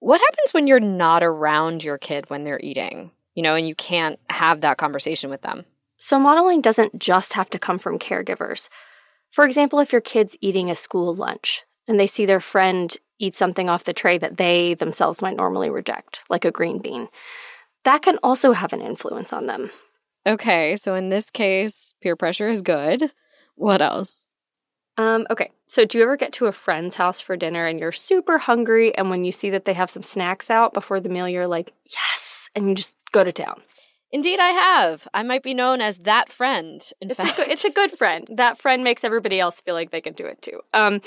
What 0.00 0.20
happens 0.20 0.52
when 0.52 0.66
you're 0.66 0.80
not 0.80 1.22
around 1.22 1.82
your 1.82 1.96
kid 1.96 2.28
when 2.28 2.44
they're 2.44 2.60
eating, 2.62 3.10
you 3.34 3.42
know, 3.42 3.54
and 3.54 3.66
you 3.66 3.74
can't 3.74 4.20
have 4.28 4.60
that 4.60 4.76
conversation 4.76 5.30
with 5.30 5.40
them? 5.40 5.64
So 5.96 6.18
modeling 6.18 6.60
doesn't 6.60 6.98
just 6.98 7.32
have 7.32 7.48
to 7.50 7.58
come 7.58 7.78
from 7.78 7.98
caregivers. 7.98 8.68
For 9.30 9.46
example, 9.46 9.80
if 9.80 9.92
your 9.92 10.02
kid's 10.02 10.36
eating 10.42 10.70
a 10.70 10.74
school 10.74 11.14
lunch 11.14 11.62
and 11.88 11.98
they 11.98 12.06
see 12.06 12.26
their 12.26 12.40
friend 12.40 12.94
eat 13.18 13.34
something 13.34 13.70
off 13.70 13.84
the 13.84 13.94
tray 13.94 14.18
that 14.18 14.36
they 14.36 14.74
themselves 14.74 15.22
might 15.22 15.36
normally 15.36 15.70
reject, 15.70 16.20
like 16.28 16.44
a 16.44 16.50
green 16.50 16.78
bean, 16.80 17.08
that 17.86 18.02
can 18.02 18.18
also 18.22 18.52
have 18.52 18.72
an 18.72 18.82
influence 18.82 19.32
on 19.32 19.46
them. 19.46 19.70
Okay, 20.26 20.74
so 20.74 20.96
in 20.96 21.08
this 21.08 21.30
case, 21.30 21.94
peer 22.02 22.16
pressure 22.16 22.48
is 22.48 22.60
good. 22.60 23.12
What 23.54 23.80
else? 23.80 24.26
Um, 24.98 25.24
okay, 25.30 25.52
so 25.68 25.84
do 25.84 25.98
you 25.98 26.04
ever 26.04 26.16
get 26.16 26.32
to 26.34 26.46
a 26.46 26.52
friend's 26.52 26.96
house 26.96 27.20
for 27.20 27.36
dinner 27.36 27.64
and 27.64 27.78
you're 27.78 27.92
super 27.92 28.38
hungry, 28.38 28.92
and 28.96 29.08
when 29.08 29.24
you 29.24 29.30
see 29.30 29.50
that 29.50 29.66
they 29.66 29.72
have 29.74 29.88
some 29.88 30.02
snacks 30.02 30.50
out 30.50 30.74
before 30.74 30.98
the 30.98 31.08
meal, 31.08 31.28
you're 31.28 31.46
like, 31.46 31.72
yes, 31.84 32.50
and 32.56 32.68
you 32.68 32.74
just 32.74 32.94
go 33.12 33.22
to 33.22 33.30
town? 33.30 33.62
Indeed, 34.12 34.38
I 34.38 34.50
have. 34.50 35.08
I 35.12 35.22
might 35.24 35.42
be 35.42 35.52
known 35.52 35.80
as 35.80 35.98
that 35.98 36.30
friend. 36.32 36.80
In 37.00 37.10
it's 37.10 37.20
fact, 37.20 37.38
a 37.38 37.42
good, 37.42 37.50
it's 37.50 37.64
a 37.64 37.70
good 37.70 37.90
friend. 37.90 38.26
That 38.32 38.56
friend 38.56 38.84
makes 38.84 39.02
everybody 39.02 39.40
else 39.40 39.60
feel 39.60 39.74
like 39.74 39.90
they 39.90 40.00
can 40.00 40.12
do 40.12 40.24
it 40.24 40.40
too. 40.40 40.60
Um, 40.72 41.00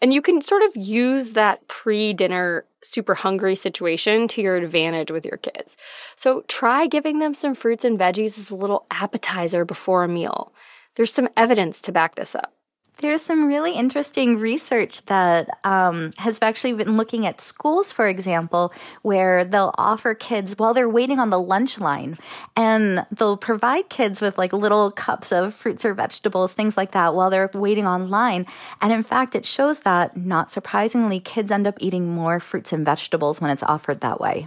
and 0.00 0.14
you 0.14 0.22
can 0.22 0.40
sort 0.40 0.62
of 0.62 0.74
use 0.76 1.30
that 1.30 1.66
pre-dinner 1.66 2.64
super 2.80 3.14
hungry 3.14 3.56
situation 3.56 4.28
to 4.28 4.40
your 4.40 4.56
advantage 4.56 5.10
with 5.10 5.26
your 5.26 5.36
kids. 5.38 5.76
So 6.16 6.44
try 6.48 6.86
giving 6.86 7.18
them 7.18 7.34
some 7.34 7.54
fruits 7.54 7.84
and 7.84 7.98
veggies 7.98 8.38
as 8.38 8.50
a 8.50 8.56
little 8.56 8.86
appetizer 8.90 9.64
before 9.64 10.04
a 10.04 10.08
meal. 10.08 10.52
There's 10.94 11.12
some 11.12 11.28
evidence 11.36 11.80
to 11.82 11.92
back 11.92 12.14
this 12.14 12.34
up. 12.34 12.53
There's 12.98 13.22
some 13.22 13.46
really 13.46 13.72
interesting 13.72 14.38
research 14.38 15.04
that 15.06 15.48
um, 15.64 16.12
has 16.16 16.38
actually 16.40 16.74
been 16.74 16.96
looking 16.96 17.26
at 17.26 17.40
schools, 17.40 17.90
for 17.90 18.06
example, 18.06 18.72
where 19.02 19.44
they'll 19.44 19.74
offer 19.76 20.14
kids 20.14 20.56
while 20.56 20.74
they're 20.74 20.88
waiting 20.88 21.18
on 21.18 21.30
the 21.30 21.40
lunch 21.40 21.80
line, 21.80 22.16
and 22.56 23.04
they'll 23.10 23.36
provide 23.36 23.88
kids 23.88 24.20
with 24.20 24.38
like 24.38 24.52
little 24.52 24.90
cups 24.92 25.32
of 25.32 25.54
fruits 25.54 25.84
or 25.84 25.92
vegetables, 25.92 26.52
things 26.52 26.76
like 26.76 26.92
that, 26.92 27.14
while 27.14 27.30
they're 27.30 27.50
waiting 27.52 27.86
online. 27.86 28.46
And 28.80 28.92
in 28.92 29.02
fact, 29.02 29.34
it 29.34 29.44
shows 29.44 29.80
that, 29.80 30.16
not 30.16 30.52
surprisingly, 30.52 31.18
kids 31.18 31.50
end 31.50 31.66
up 31.66 31.76
eating 31.80 32.08
more 32.08 32.38
fruits 32.38 32.72
and 32.72 32.86
vegetables 32.86 33.40
when 33.40 33.50
it's 33.50 33.62
offered 33.64 34.00
that 34.02 34.20
way. 34.20 34.46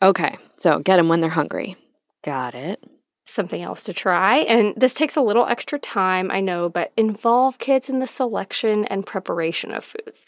Okay, 0.00 0.36
so 0.58 0.78
get 0.78 0.96
them 0.96 1.08
when 1.08 1.20
they're 1.20 1.30
hungry. 1.30 1.76
Got 2.22 2.54
it 2.54 2.82
something 3.28 3.62
else 3.62 3.82
to 3.82 3.92
try. 3.92 4.38
And 4.38 4.74
this 4.76 4.94
takes 4.94 5.16
a 5.16 5.20
little 5.20 5.46
extra 5.46 5.78
time, 5.78 6.30
I 6.30 6.40
know, 6.40 6.68
but 6.68 6.92
involve 6.96 7.58
kids 7.58 7.90
in 7.90 7.98
the 7.98 8.06
selection 8.06 8.84
and 8.86 9.06
preparation 9.06 9.72
of 9.72 9.84
foods. 9.84 10.24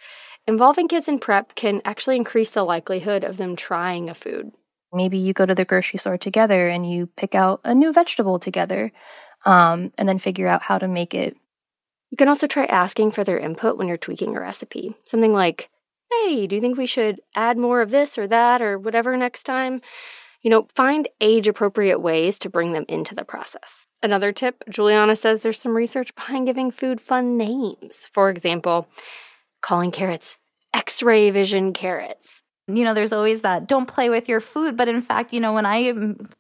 Involving 0.47 0.89
kids 0.89 1.09
in 1.09 1.19
prep 1.19 1.55
can 1.55 1.81
actually 1.85 2.17
increase 2.17 2.51
the 2.51 2.65
likelihood 2.65 3.25
of 3.25 3.37
them 3.37 3.57
trying 3.57 4.11
a 4.11 4.15
food. 4.15 4.53
Maybe 4.93 5.19
you 5.19 5.33
go 5.33 5.47
to 5.47 5.55
the 5.55 5.65
grocery 5.65 5.99
store 5.99 6.19
together 6.19 6.69
and 6.69 6.89
you 6.89 7.07
pick 7.07 7.35
out 7.35 7.61
a 7.65 7.75
new 7.75 7.93
vegetable 7.93 8.39
together 8.39 8.93
um, 9.47 9.93
and 9.97 10.09
then 10.09 10.19
figure 10.19 10.49
out 10.49 10.63
how 10.63 10.79
to 10.79 10.89
make 10.89 11.15
it. 11.15 11.37
You 12.11 12.17
can 12.17 12.29
also 12.29 12.47
try 12.47 12.65
asking 12.65 13.13
for 13.13 13.23
their 13.23 13.39
input 13.39 13.77
when 13.77 13.87
you're 13.87 13.97
tweaking 13.97 14.37
a 14.37 14.41
recipe. 14.41 14.97
Something 15.05 15.33
like, 15.33 15.71
hey, 16.11 16.47
do 16.47 16.57
you 16.57 16.61
think 16.61 16.77
we 16.77 16.87
should 16.87 17.21
add 17.37 17.57
more 17.57 17.81
of 17.81 17.91
this 17.91 18.19
or 18.19 18.27
that 18.27 18.61
or 18.61 18.79
whatever 18.79 19.17
next 19.17 19.45
time? 19.45 19.81
You 20.43 20.51
know, 20.51 20.67
find 20.75 21.09
age 21.21 21.47
appropriate 21.47 22.01
ways 22.01 22.39
to 22.41 22.51
bring 22.51 22.73
them 22.73 22.87
into 22.89 23.15
the 23.15 23.25
process. 23.25 23.87
Another 24.03 24.33
tip 24.33 24.65
Juliana 24.71 25.17
says 25.17 25.43
there's 25.43 25.61
some 25.61 25.77
research 25.77 26.15
behind 26.15 26.47
giving 26.47 26.71
food 26.71 27.01
fun 27.01 27.37
names. 27.37 28.09
For 28.13 28.31
example, 28.31 28.89
calling 29.61 29.91
carrots 29.91 30.37
X 30.73 31.03
ray 31.03 31.31
vision 31.31 31.73
carrots. 31.73 32.43
You 32.69 32.85
know, 32.85 32.95
there's 32.95 33.13
always 33.13 33.43
that 33.43 33.67
don't 33.67 33.87
play 33.87 34.11
with 34.11 34.29
your 34.29 34.41
food. 34.41 34.77
But 34.77 34.89
in 34.89 35.01
fact, 35.01 35.33
you 35.33 35.41
know, 35.41 35.53
when 35.53 35.67
I 35.67 35.93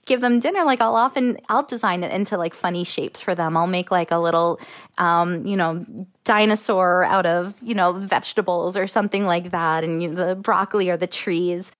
give 0.06 0.20
them 0.20 0.38
dinner, 0.38 0.64
like 0.64 0.80
I'll 0.80 0.94
often, 0.94 1.38
I'll 1.48 1.64
design 1.64 2.04
it 2.04 2.12
into 2.12 2.36
like 2.36 2.54
funny 2.54 2.84
shapes 2.84 3.20
for 3.20 3.34
them. 3.34 3.56
I'll 3.56 3.66
make 3.66 3.90
like 3.90 4.12
a 4.12 4.18
little, 4.18 4.60
um, 4.98 5.44
you 5.44 5.56
know, 5.56 5.84
dinosaur 6.24 7.04
out 7.04 7.26
of, 7.26 7.54
you 7.62 7.74
know, 7.74 7.92
vegetables 7.92 8.76
or 8.76 8.86
something 8.86 9.26
like 9.26 9.50
that. 9.50 9.82
And 9.82 10.02
you 10.02 10.10
know, 10.10 10.26
the 10.28 10.34
broccoli 10.36 10.88
or 10.88 10.96
the 10.96 11.08
trees. 11.08 11.72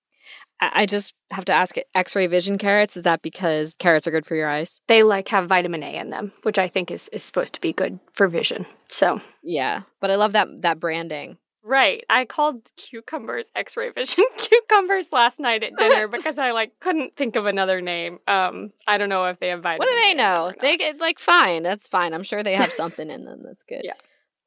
I 0.61 0.87
just 0.87 1.15
have 1.31 1.45
to 1.47 1.53
ask 1.53 1.77
X-ray 1.95 2.27
vision 2.27 2.59
carrots. 2.59 2.97
Is 2.97 3.05
that 3.05 3.23
because 3.23 3.75
carrots 3.79 4.07
are 4.07 4.11
good 4.11 4.27
for 4.27 4.35
your 4.35 4.49
eyes? 4.49 4.81
They 4.89 5.03
like 5.03 5.29
have 5.29 5.49
vitamin 5.49 5.83
A 5.83 5.97
in 5.97 6.11
them, 6.11 6.33
which 6.43 6.59
I 6.59 6.69
think 6.69 6.91
is 6.91 7.09
is 7.09 7.23
supposed 7.23 7.55
to 7.55 7.61
be 7.61 7.73
good 7.73 7.99
for 8.13 8.29
vision. 8.29 8.67
So 8.89 9.21
yeah, 9.43 9.83
but 10.01 10.11
I 10.11 10.17
love 10.17 10.33
that 10.33 10.49
that 10.63 10.81
branding. 10.81 11.39
Right. 11.63 12.05
I 12.09 12.25
called 12.25 12.63
cucumbers 12.77 13.51
X-ray 13.55 13.91
vision 13.91 14.25
cucumbers 14.39 15.13
last 15.13 15.39
night 15.39 15.63
at 15.63 15.77
dinner 15.77 16.09
because 16.17 16.39
I 16.39 16.53
like 16.53 16.73
couldn't 16.81 17.17
think 17.17 17.37
of 17.37 17.47
another 17.47 17.81
name. 17.81 18.19
Um, 18.27 18.73
I 18.89 18.99
don't 18.99 19.09
know 19.09 19.27
if 19.27 19.39
they 19.41 19.49
have 19.49 19.63
vitamin. 19.63 19.87
What 19.87 19.89
do 19.89 19.97
they 19.97 20.15
know? 20.15 20.53
They 20.61 20.77
get 20.77 21.01
like 21.01 21.19
fine. 21.19 21.63
That's 21.63 21.89
fine. 21.89 22.15
I'm 22.15 22.23
sure 22.23 22.43
they 22.43 22.55
have 22.55 22.73
something 22.73 23.11
in 23.11 23.25
them 23.25 23.43
that's 23.45 23.65
good. 23.65 23.83
Yeah. 23.85 23.95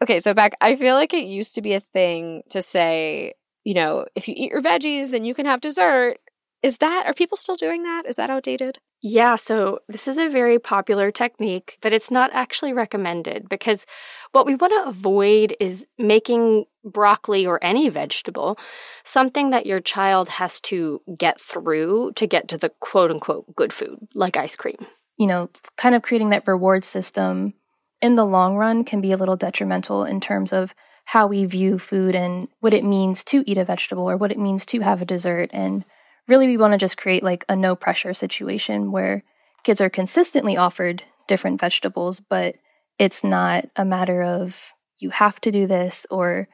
Okay, 0.01 0.19
so 0.19 0.33
Beck. 0.33 0.57
I 0.59 0.75
feel 0.75 0.95
like 0.95 1.13
it 1.13 1.23
used 1.23 1.55
to 1.55 1.61
be 1.61 1.73
a 1.73 1.79
thing 1.79 2.43
to 2.49 2.61
say 2.61 3.33
you 3.63 3.73
know, 3.73 4.05
if 4.15 4.27
you 4.27 4.33
eat 4.37 4.51
your 4.51 4.61
veggies, 4.61 5.11
then 5.11 5.25
you 5.25 5.33
can 5.33 5.45
have 5.45 5.61
dessert. 5.61 6.17
Is 6.61 6.77
that, 6.77 7.05
are 7.05 7.13
people 7.13 7.37
still 7.37 7.55
doing 7.55 7.83
that? 7.83 8.03
Is 8.07 8.15
that 8.15 8.29
outdated? 8.29 8.79
Yeah, 9.01 9.35
so 9.35 9.79
this 9.89 10.07
is 10.07 10.17
a 10.17 10.29
very 10.29 10.59
popular 10.59 11.11
technique, 11.11 11.77
but 11.81 11.91
it's 11.91 12.09
not 12.09 12.31
actually 12.31 12.71
recommended 12.71 13.49
because 13.49 13.85
what 14.31 14.45
we 14.45 14.55
want 14.55 14.71
to 14.71 14.89
avoid 14.89 15.57
is 15.59 15.85
making 15.97 16.63
broccoli 16.85 17.45
or 17.45 17.61
any 17.61 17.89
vegetable 17.89 18.57
something 19.03 19.49
that 19.49 19.65
your 19.65 19.81
child 19.81 20.29
has 20.29 20.61
to 20.61 21.01
get 21.17 21.39
through 21.39 22.13
to 22.15 22.25
get 22.25 22.47
to 22.47 22.57
the 22.57 22.69
quote 22.79 23.11
unquote 23.11 23.53
good 23.57 23.73
food, 23.73 23.97
like 24.13 24.37
ice 24.37 24.55
cream. 24.55 24.85
You 25.17 25.27
know, 25.27 25.49
kind 25.75 25.95
of 25.95 26.01
creating 26.01 26.29
that 26.29 26.47
reward 26.47 26.85
system 26.85 27.53
in 28.01 28.15
the 28.15 28.25
long 28.25 28.55
run 28.55 28.85
can 28.85 29.01
be 29.01 29.11
a 29.11 29.17
little 29.17 29.35
detrimental 29.35 30.05
in 30.05 30.21
terms 30.21 30.53
of 30.53 30.73
how 31.05 31.27
we 31.27 31.45
view 31.45 31.77
food 31.77 32.15
and 32.15 32.47
what 32.59 32.73
it 32.73 32.83
means 32.83 33.23
to 33.25 33.43
eat 33.49 33.57
a 33.57 33.65
vegetable 33.65 34.09
or 34.09 34.17
what 34.17 34.31
it 34.31 34.39
means 34.39 34.65
to 34.65 34.79
have 34.79 35.01
a 35.01 35.05
dessert. 35.05 35.49
And 35.53 35.85
really, 36.27 36.47
we 36.47 36.57
want 36.57 36.73
to 36.73 36.77
just 36.77 36.97
create 36.97 37.23
like 37.23 37.45
a 37.49 37.55
no 37.55 37.75
pressure 37.75 38.13
situation 38.13 38.91
where 38.91 39.23
kids 39.63 39.81
are 39.81 39.89
consistently 39.89 40.57
offered 40.57 41.03
different 41.27 41.59
vegetables, 41.59 42.19
but 42.19 42.55
it's 42.99 43.23
not 43.23 43.65
a 43.75 43.85
matter 43.85 44.23
of 44.23 44.73
you 44.99 45.09
have 45.09 45.41
to 45.41 45.51
do 45.51 45.67
this 45.67 46.05
or 46.09 46.47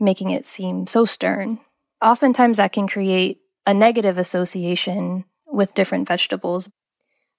making 0.00 0.30
it 0.30 0.44
seem 0.44 0.86
so 0.86 1.04
stern. 1.04 1.60
Oftentimes, 2.02 2.58
that 2.58 2.72
can 2.72 2.86
create 2.86 3.38
a 3.66 3.72
negative 3.72 4.18
association 4.18 5.24
with 5.46 5.74
different 5.74 6.06
vegetables. 6.06 6.68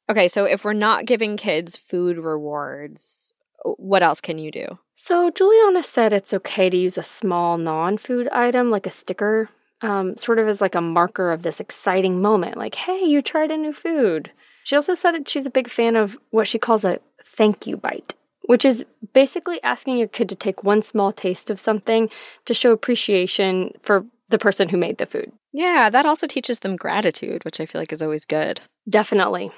Okay, 0.10 0.27
so 0.27 0.45
if 0.45 0.63
we're 0.63 0.74
not 0.74 1.05
giving 1.05 1.38
kids 1.38 1.77
food 1.77 2.17
rewards, 2.17 3.34
what 3.63 4.03
else 4.03 4.22
can 4.22 4.38
you 4.38 4.51
do? 4.51 4.79
So, 5.05 5.29
Juliana 5.29 5.83
said 5.83 6.13
it's 6.13 6.33
okay 6.33 6.67
to 6.67 6.75
use 6.75 6.97
a 6.97 7.03
small 7.03 7.59
non 7.59 8.00
food 8.00 8.27
item 8.29 8.71
like 8.71 8.88
a 8.88 8.89
sticker, 8.89 9.50
um, 9.81 10.17
sort 10.17 10.39
of 10.39 10.47
as 10.47 10.62
like 10.62 10.74
a 10.74 10.81
marker 10.81 11.31
of 11.31 11.43
this 11.43 11.59
exciting 11.59 12.24
moment, 12.24 12.57
like, 12.57 12.74
hey, 12.74 13.05
you 13.05 13.21
tried 13.21 13.51
a 13.51 13.57
new 13.57 13.71
food. 13.71 14.31
She 14.63 14.75
also 14.75 14.95
said 14.95 15.12
that 15.12 15.29
she's 15.29 15.45
a 15.45 15.51
big 15.51 15.69
fan 15.69 15.95
of 15.95 16.17
what 16.31 16.47
she 16.47 16.57
calls 16.57 16.83
a 16.83 17.01
thank 17.24 17.67
you 17.67 17.77
bite, 17.77 18.15
which 18.47 18.65
is 18.65 18.83
basically 19.13 19.62
asking 19.62 20.00
your 20.00 20.07
kid 20.07 20.27
to 20.29 20.35
take 20.35 20.63
one 20.63 20.81
small 20.81 21.12
taste 21.12 21.51
of 21.51 21.59
something 21.59 22.09
to 22.45 22.55
show 22.55 22.71
appreciation 22.71 23.74
for 23.83 24.07
the 24.29 24.39
person 24.39 24.69
who 24.69 24.77
made 24.77 24.97
the 24.97 25.05
food. 25.05 25.31
Yeah, 25.53 25.91
that 25.91 26.07
also 26.07 26.25
teaches 26.25 26.62
them 26.62 26.75
gratitude, 26.75 27.45
which 27.45 27.59
I 27.59 27.67
feel 27.67 27.79
like 27.79 27.93
is 27.93 28.01
always 28.01 28.25
good. 28.25 28.62
Definitely. 28.89 29.51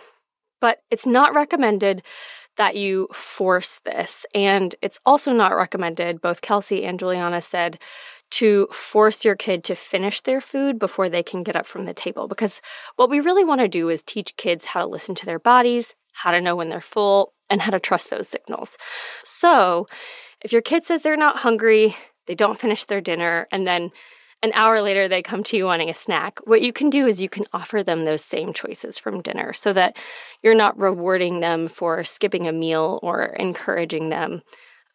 But 0.60 0.82
it's 0.90 1.06
not 1.06 1.34
recommended 1.34 2.04
that 2.58 2.76
you 2.76 3.08
force 3.14 3.80
this. 3.86 4.26
And 4.36 4.76
it's 4.82 5.00
also 5.06 5.32
not 5.32 5.56
recommended, 5.56 6.22
both 6.22 6.42
Kelsey 6.42 6.86
and 6.86 7.00
Juliana 7.00 7.42
said, 7.42 7.80
to 8.30 8.68
force 8.72 9.24
your 9.24 9.36
kid 9.36 9.64
to 9.64 9.76
finish 9.76 10.22
their 10.22 10.42
food 10.42 10.78
before 10.78 11.08
they 11.08 11.24
can 11.24 11.44
get 11.44 11.56
up 11.56 11.66
from 11.66 11.86
the 11.86 11.94
table. 11.94 12.28
Because 12.28 12.62
what 12.98 13.10
we 13.10 13.20
really 13.20 13.46
want 13.46 13.62
to 13.62 13.68
do 13.68 13.90
is 13.90 14.02
teach 14.02 14.36
kids 14.36 14.66
how 14.66 14.82
to 14.82 14.88
listen 14.88 15.16
to 15.16 15.26
their 15.26 15.40
bodies, 15.40 15.96
how 16.12 16.32
to 16.32 16.42
know 16.42 16.56
when 16.56 16.70
they're 16.70 16.82
full, 16.82 17.34
and 17.50 17.62
how 17.62 17.72
to 17.72 17.80
trust 17.80 18.10
those 18.10 18.28
signals. 18.28 18.78
So 19.24 19.88
if 20.42 20.52
your 20.52 20.62
kid 20.62 20.84
says 20.84 21.04
they're 21.04 21.16
not 21.16 21.38
hungry, 21.38 21.96
they 22.26 22.36
don't 22.36 22.60
finish 22.60 22.84
their 22.84 23.00
dinner, 23.00 23.48
and 23.52 23.66
then 23.66 23.92
an 24.44 24.52
hour 24.54 24.82
later 24.82 25.08
they 25.08 25.22
come 25.22 25.44
to 25.46 25.58
you 25.58 25.66
wanting 25.66 25.90
a 25.90 25.94
snack, 25.94 26.40
what 26.46 26.62
you 26.62 26.72
can 26.72 26.90
do 26.90 27.08
is 27.08 27.22
you 27.22 27.30
can 27.30 27.46
offer 27.54 27.84
them 27.84 28.06
those 28.06 28.24
same 28.24 28.54
choices 28.54 29.00
from 29.00 29.22
dinner 29.22 29.52
so 29.54 29.74
that 29.74 29.98
you're 30.44 30.56
not 30.56 30.78
rewarding 30.78 31.40
them 31.40 31.68
for 31.68 32.04
skipping 32.04 32.48
a 32.48 32.52
meal 32.52 33.00
or 33.02 33.24
encouraging 33.24 34.10
them 34.10 34.42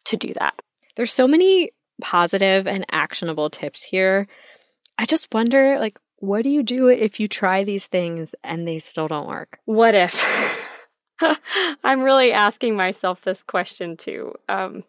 to 0.05 0.17
do 0.17 0.33
that. 0.35 0.61
There's 0.95 1.13
so 1.13 1.27
many 1.27 1.71
positive 2.01 2.67
and 2.67 2.85
actionable 2.91 3.49
tips 3.49 3.83
here. 3.83 4.27
I 4.97 5.05
just 5.05 5.33
wonder 5.33 5.77
like 5.79 5.99
what 6.17 6.43
do 6.43 6.49
you 6.49 6.63
do 6.63 6.87
if 6.87 7.19
you 7.19 7.27
try 7.27 7.65
these 7.65 7.87
things 7.87 8.33
and 8.45 8.65
they 8.65 8.79
still 8.79 9.09
don't 9.09 9.27
work? 9.27 9.59
What 9.65 9.93
if? 9.93 10.63
I'm 11.83 12.01
really 12.01 12.31
asking 12.31 12.77
myself 12.77 13.21
this 13.21 13.43
question 13.43 13.97
too. 13.97 14.33
Um, 14.47 14.85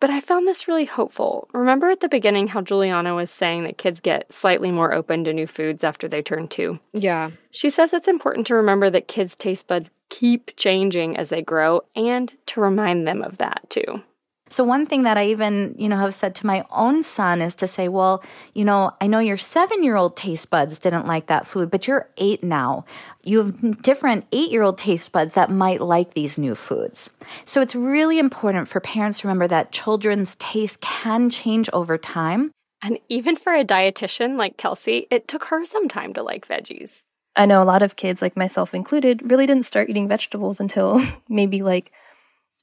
but 0.00 0.10
I 0.10 0.20
found 0.20 0.48
this 0.48 0.66
really 0.66 0.86
hopeful. 0.86 1.48
Remember 1.52 1.90
at 1.90 2.00
the 2.00 2.08
beginning 2.08 2.48
how 2.48 2.62
Juliana 2.62 3.14
was 3.14 3.30
saying 3.30 3.64
that 3.64 3.78
kids 3.78 4.00
get 4.00 4.32
slightly 4.32 4.70
more 4.70 4.92
open 4.92 5.24
to 5.24 5.32
new 5.32 5.46
foods 5.46 5.84
after 5.84 6.08
they 6.08 6.22
turn 6.22 6.48
two? 6.48 6.80
Yeah. 6.92 7.30
She 7.50 7.70
says 7.70 7.92
it's 7.92 8.08
important 8.08 8.46
to 8.48 8.54
remember 8.54 8.90
that 8.90 9.08
kids' 9.08 9.36
taste 9.36 9.66
buds 9.66 9.90
keep 10.08 10.56
changing 10.56 11.16
as 11.16 11.28
they 11.28 11.42
grow 11.42 11.82
and 11.94 12.32
to 12.46 12.60
remind 12.60 13.06
them 13.06 13.22
of 13.22 13.38
that 13.38 13.68
too. 13.68 14.02
So 14.50 14.64
one 14.64 14.84
thing 14.84 15.04
that 15.04 15.16
I 15.16 15.26
even, 15.26 15.74
you 15.78 15.88
know, 15.88 15.96
have 15.96 16.14
said 16.14 16.34
to 16.36 16.46
my 16.46 16.64
own 16.70 17.02
son 17.04 17.40
is 17.40 17.54
to 17.56 17.68
say, 17.68 17.88
well, 17.88 18.22
you 18.52 18.64
know, 18.64 18.92
I 19.00 19.06
know 19.06 19.20
your 19.20 19.36
7-year-old 19.36 20.16
taste 20.16 20.50
buds 20.50 20.78
didn't 20.78 21.06
like 21.06 21.26
that 21.26 21.46
food, 21.46 21.70
but 21.70 21.86
you're 21.86 22.08
8 22.16 22.42
now. 22.42 22.84
You 23.22 23.38
have 23.38 23.82
different 23.82 24.28
8-year-old 24.32 24.76
taste 24.76 25.12
buds 25.12 25.34
that 25.34 25.50
might 25.50 25.80
like 25.80 26.14
these 26.14 26.36
new 26.36 26.56
foods. 26.56 27.10
So 27.44 27.60
it's 27.62 27.76
really 27.76 28.18
important 28.18 28.68
for 28.68 28.80
parents 28.80 29.20
to 29.20 29.28
remember 29.28 29.46
that 29.48 29.70
children's 29.70 30.34
taste 30.34 30.80
can 30.80 31.30
change 31.30 31.70
over 31.72 31.96
time. 31.96 32.50
And 32.82 32.98
even 33.08 33.36
for 33.36 33.54
a 33.54 33.64
dietitian 33.64 34.36
like 34.36 34.56
Kelsey, 34.56 35.06
it 35.10 35.28
took 35.28 35.44
her 35.44 35.64
some 35.64 35.88
time 35.88 36.12
to 36.14 36.22
like 36.22 36.48
veggies. 36.48 37.02
I 37.36 37.46
know 37.46 37.62
a 37.62 37.64
lot 37.64 37.82
of 37.82 37.96
kids, 37.96 38.22
like 38.22 38.36
myself 38.36 38.74
included, 38.74 39.30
really 39.30 39.46
didn't 39.46 39.64
start 39.64 39.88
eating 39.88 40.08
vegetables 40.08 40.58
until 40.58 41.00
maybe 41.28 41.62
like 41.62 41.92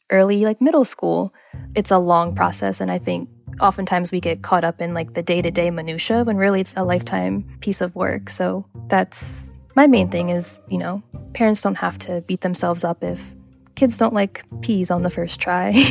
early 0.10 0.46
like 0.46 0.62
middle 0.62 0.86
school 0.86 1.34
it's 1.76 1.92
a 1.92 1.98
long 1.98 2.34
process 2.36 2.80
and 2.82 2.92
i 2.92 2.98
think 2.98 3.30
oftentimes 3.62 4.12
we 4.12 4.20
get 4.20 4.42
caught 4.42 4.64
up 4.64 4.82
in 4.82 4.94
like 4.94 5.14
the 5.14 5.24
day-to-day 5.24 5.72
minutia 5.72 6.24
when 6.24 6.38
really 6.38 6.62
it's 6.62 6.74
a 6.78 6.84
lifetime 6.84 7.44
piece 7.62 7.82
of 7.82 7.96
work. 7.96 8.30
So 8.30 8.66
that's 8.88 9.52
my 9.76 9.88
main 9.88 10.10
thing 10.10 10.30
is 10.30 10.62
you 10.70 10.78
know 10.78 11.02
parents 11.34 11.62
don't 11.62 11.76
have 11.76 11.98
to 12.00 12.22
beat 12.22 12.42
themselves 12.42 12.84
up 12.84 13.04
if 13.04 13.34
kids 13.76 13.98
don't 13.98 14.14
like 14.14 14.44
peas 14.62 14.92
on 14.92 15.04
the 15.04 15.10
first 15.10 15.40
try. 15.40 15.84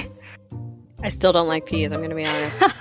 I 1.02 1.08
still 1.08 1.32
don't 1.32 1.49
like 1.49 1.66
peas 1.66 1.92
i'm 1.92 2.02
gonna 2.02 2.14
be 2.14 2.26
honest. 2.26 2.62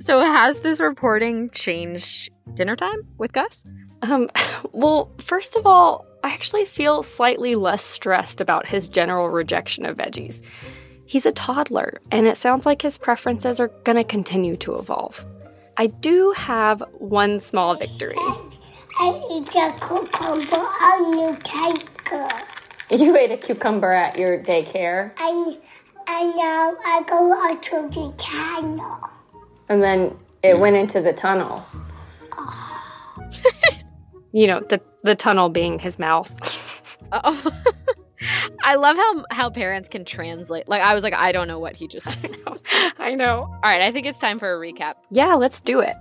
So 0.00 0.20
has 0.20 0.60
this 0.60 0.80
reporting 0.80 1.48
changed 1.48 2.30
dinner 2.52 2.76
time 2.76 3.06
with 3.16 3.32
gus? 3.32 3.64
Um 4.02 4.28
well 4.72 5.10
first 5.18 5.56
of 5.56 5.66
all 5.66 6.04
I 6.24 6.28
actually 6.28 6.64
feel 6.64 7.02
slightly 7.02 7.54
less 7.54 7.84
stressed 7.84 8.40
about 8.40 8.64
his 8.64 8.88
general 8.88 9.28
rejection 9.28 9.84
of 9.84 9.98
veggies. 9.98 10.40
He's 11.04 11.26
a 11.26 11.32
toddler, 11.32 12.00
and 12.10 12.26
it 12.26 12.38
sounds 12.38 12.64
like 12.64 12.80
his 12.80 12.96
preferences 12.96 13.60
are 13.60 13.68
going 13.84 13.96
to 13.96 14.04
continue 14.04 14.56
to 14.56 14.76
evolve. 14.76 15.22
I 15.76 15.88
do 15.88 16.32
have 16.34 16.82
one 16.94 17.40
small 17.40 17.74
victory. 17.74 18.16
I 18.16 19.22
eat 19.30 19.54
a 19.54 19.74
cucumber 19.78 20.56
on 20.56 21.18
your 21.18 21.36
daycare. 21.36 22.42
You 22.90 23.14
ate 23.18 23.30
a 23.30 23.36
cucumber 23.36 23.92
at 23.92 24.18
your 24.18 24.38
daycare? 24.38 25.12
And, 25.20 25.58
and 26.08 26.36
now 26.36 26.74
I 26.86 27.02
go 27.06 27.34
out 27.34 27.62
to 27.64 27.90
the 27.90 28.14
tunnel. 28.16 29.10
And 29.68 29.82
then 29.82 30.16
it 30.42 30.58
went 30.58 30.76
into 30.76 31.02
the 31.02 31.12
tunnel. 31.12 31.66
you 34.32 34.46
know, 34.46 34.60
the 34.60 34.80
the 35.04 35.14
tunnel 35.14 35.48
being 35.48 35.78
his 35.78 35.98
mouth. 35.98 36.98
oh. 37.12 37.52
I 38.64 38.76
love 38.76 38.96
how 38.96 39.24
how 39.30 39.50
parents 39.50 39.88
can 39.88 40.04
translate. 40.04 40.66
Like 40.66 40.80
I 40.80 40.94
was 40.94 41.02
like, 41.02 41.12
I 41.12 41.30
don't 41.30 41.46
know 41.46 41.58
what 41.58 41.76
he 41.76 41.86
just 41.86 42.20
said. 42.20 42.34
I 42.98 43.14
know. 43.14 43.42
All 43.42 43.60
right, 43.62 43.82
I 43.82 43.92
think 43.92 44.06
it's 44.06 44.18
time 44.18 44.38
for 44.38 44.54
a 44.54 44.58
recap. 44.58 44.94
Yeah, 45.10 45.34
let's 45.34 45.60
do 45.60 45.80
it. 45.80 45.94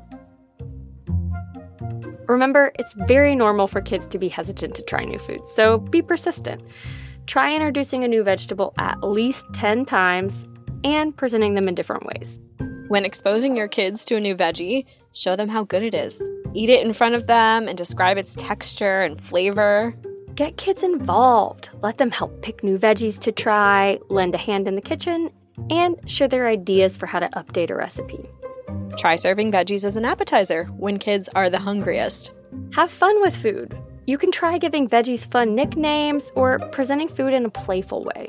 Remember, 2.27 2.71
it's 2.79 2.93
very 2.93 3.35
normal 3.35 3.67
for 3.67 3.81
kids 3.81 4.07
to 4.07 4.17
be 4.17 4.29
hesitant 4.29 4.75
to 4.75 4.81
try 4.83 5.03
new 5.03 5.19
foods, 5.19 5.51
so 5.51 5.79
be 5.79 6.01
persistent. 6.01 6.61
Try 7.27 7.53
introducing 7.53 8.05
a 8.05 8.07
new 8.07 8.23
vegetable 8.23 8.73
at 8.77 9.03
least 9.03 9.45
10 9.53 9.85
times 9.85 10.45
and 10.85 11.15
presenting 11.15 11.55
them 11.55 11.67
in 11.67 11.75
different 11.75 12.05
ways. 12.05 12.39
When 12.87 13.05
exposing 13.05 13.55
your 13.57 13.67
kids 13.67 14.05
to 14.05 14.15
a 14.15 14.19
new 14.19 14.35
veggie, 14.35 14.85
show 15.13 15.35
them 15.35 15.49
how 15.49 15.63
good 15.63 15.83
it 15.83 15.93
is. 15.93 16.21
Eat 16.53 16.69
it 16.69 16.85
in 16.85 16.93
front 16.93 17.15
of 17.15 17.27
them 17.27 17.67
and 17.67 17.77
describe 17.77 18.17
its 18.17 18.35
texture 18.35 19.01
and 19.01 19.21
flavor. 19.21 19.95
Get 20.35 20.57
kids 20.57 20.83
involved. 20.83 21.69
Let 21.81 21.99
them 21.99 22.11
help 22.11 22.41
pick 22.41 22.63
new 22.63 22.77
veggies 22.77 23.19
to 23.19 23.31
try, 23.31 23.99
lend 24.09 24.35
a 24.35 24.39
hand 24.39 24.67
in 24.67 24.75
the 24.75 24.81
kitchen, 24.81 25.29
and 25.69 25.97
share 26.09 26.27
their 26.27 26.47
ideas 26.47 26.97
for 26.97 27.05
how 27.05 27.19
to 27.19 27.29
update 27.29 27.69
a 27.69 27.75
recipe. 27.75 28.29
Try 28.97 29.15
serving 29.15 29.51
veggies 29.51 29.83
as 29.83 29.95
an 29.95 30.05
appetizer 30.05 30.65
when 30.77 30.97
kids 30.97 31.29
are 31.35 31.49
the 31.49 31.59
hungriest. 31.59 32.33
Have 32.73 32.91
fun 32.91 33.21
with 33.21 33.35
food. 33.35 33.77
You 34.05 34.17
can 34.17 34.31
try 34.31 34.57
giving 34.57 34.89
veggies 34.89 35.29
fun 35.29 35.55
nicknames 35.55 36.31
or 36.35 36.59
presenting 36.71 37.07
food 37.07 37.33
in 37.33 37.45
a 37.45 37.49
playful 37.49 38.03
way. 38.03 38.27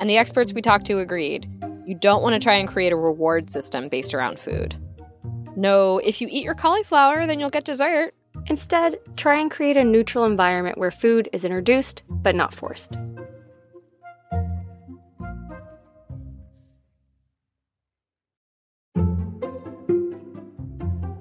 And 0.00 0.10
the 0.10 0.16
experts 0.16 0.52
we 0.52 0.62
talked 0.62 0.86
to 0.86 0.98
agreed 0.98 1.48
you 1.84 1.96
don't 1.96 2.22
want 2.22 2.34
to 2.34 2.40
try 2.40 2.54
and 2.54 2.68
create 2.68 2.92
a 2.92 2.96
reward 2.96 3.50
system 3.50 3.88
based 3.88 4.14
around 4.14 4.38
food. 4.38 4.76
No, 5.56 5.98
if 5.98 6.20
you 6.20 6.28
eat 6.30 6.44
your 6.44 6.54
cauliflower, 6.54 7.26
then 7.26 7.38
you'll 7.38 7.50
get 7.50 7.64
dessert. 7.64 8.14
Instead, 8.46 8.98
try 9.16 9.38
and 9.40 9.50
create 9.50 9.76
a 9.76 9.84
neutral 9.84 10.24
environment 10.24 10.78
where 10.78 10.90
food 10.90 11.28
is 11.32 11.44
introduced 11.44 12.02
but 12.08 12.34
not 12.34 12.54
forced. 12.54 12.94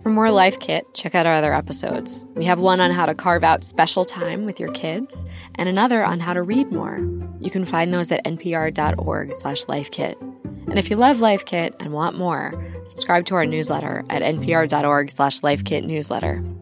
For 0.02 0.10
more 0.10 0.32
Life 0.32 0.60
Kit, 0.60 0.86
check 0.96 1.13
out 1.13 1.28
our 1.28 1.36
other 1.36 1.54
episodes. 1.54 2.26
We 2.36 2.46
have 2.46 2.60
one 2.60 2.80
on 2.80 2.89
how 2.89 3.06
to 3.06 3.13
carve 3.13 3.44
out 3.44 3.63
special 3.63 4.04
time 4.04 4.46
with 4.46 4.60
your 4.60 4.72
kids 4.72 5.28
and 5.56 5.70
another 5.70 6.04
on 6.04 6.20
how 6.20 6.34
to 6.34 6.41
read 6.41 6.72
more. 6.72 6.98
You 7.39 7.52
can 7.52 7.65
find 7.65 7.94
those 7.94 8.12
at 8.12 8.26
npr.org/lifekit. 8.26 10.22
And 10.67 10.80
if 10.80 10.89
you 10.89 10.96
love 10.96 11.20
Life 11.20 11.46
Kit 11.46 11.76
and 11.80 11.94
want 11.94 12.17
more, 12.17 12.52
subscribe 12.91 13.25
to 13.25 13.36
our 13.36 13.45
newsletter 13.45 14.04
at 14.10 14.21
npr.org/lifekitnewsletter. 14.21 16.58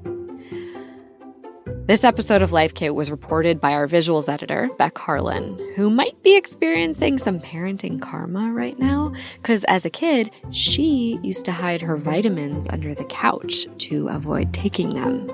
This 1.88 2.04
episode 2.04 2.44
of 2.44 2.52
Life 2.52 2.76
Kit 2.76 2.94
was 2.94 3.10
reported 3.10 3.60
by 3.60 3.74
our 3.74 3.88
visuals 3.88 4.32
editor, 4.32 4.70
Beck 4.78 4.96
Harlan, 4.96 5.58
who 5.76 5.90
might 5.90 6.22
be 6.22 6.36
experiencing 6.36 7.18
some 7.18 7.40
parenting 7.40 8.00
karma 8.00 8.54
right 8.54 8.78
now 8.78 9.12
because 9.38 9.64
as 9.64 9.86
a 9.86 9.90
kid, 9.90 10.30
she 10.52 11.20
used 11.24 11.46
to 11.46 11.52
hide 11.52 11.82
her 11.82 11.98
vitamins 11.98 12.68
under 12.70 12.94
the 12.94 13.06
couch 13.06 13.66
to 13.80 14.08
avoid 14.10 14.54
taking 14.54 14.94
them. 14.94 15.28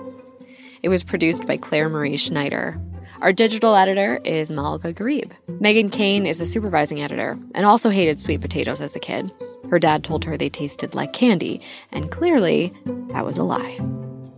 It 0.82 0.88
was 0.88 1.04
produced 1.04 1.46
by 1.46 1.58
Claire 1.58 1.90
Marie 1.90 2.16
Schneider. 2.16 2.80
Our 3.20 3.34
digital 3.34 3.76
editor 3.76 4.22
is 4.24 4.50
Malaka 4.50 4.94
Gharib. 4.94 5.34
Meghan 5.60 5.92
Keane 5.92 6.26
is 6.26 6.38
the 6.38 6.46
supervising 6.46 7.02
editor 7.02 7.38
and 7.54 7.66
also 7.66 7.90
hated 7.90 8.18
sweet 8.18 8.40
potatoes 8.40 8.80
as 8.80 8.96
a 8.96 9.00
kid. 9.00 9.30
Her 9.70 9.80
dad 9.80 10.04
told 10.04 10.26
her 10.26 10.38
they 10.38 10.50
tasted 10.50 10.96
like 10.96 11.14
candy, 11.14 11.62
and 11.92 12.12
clearly 12.12 12.74
that 13.10 13.26
was 13.26 13.38
a 13.38 13.44
lie. 13.44 13.80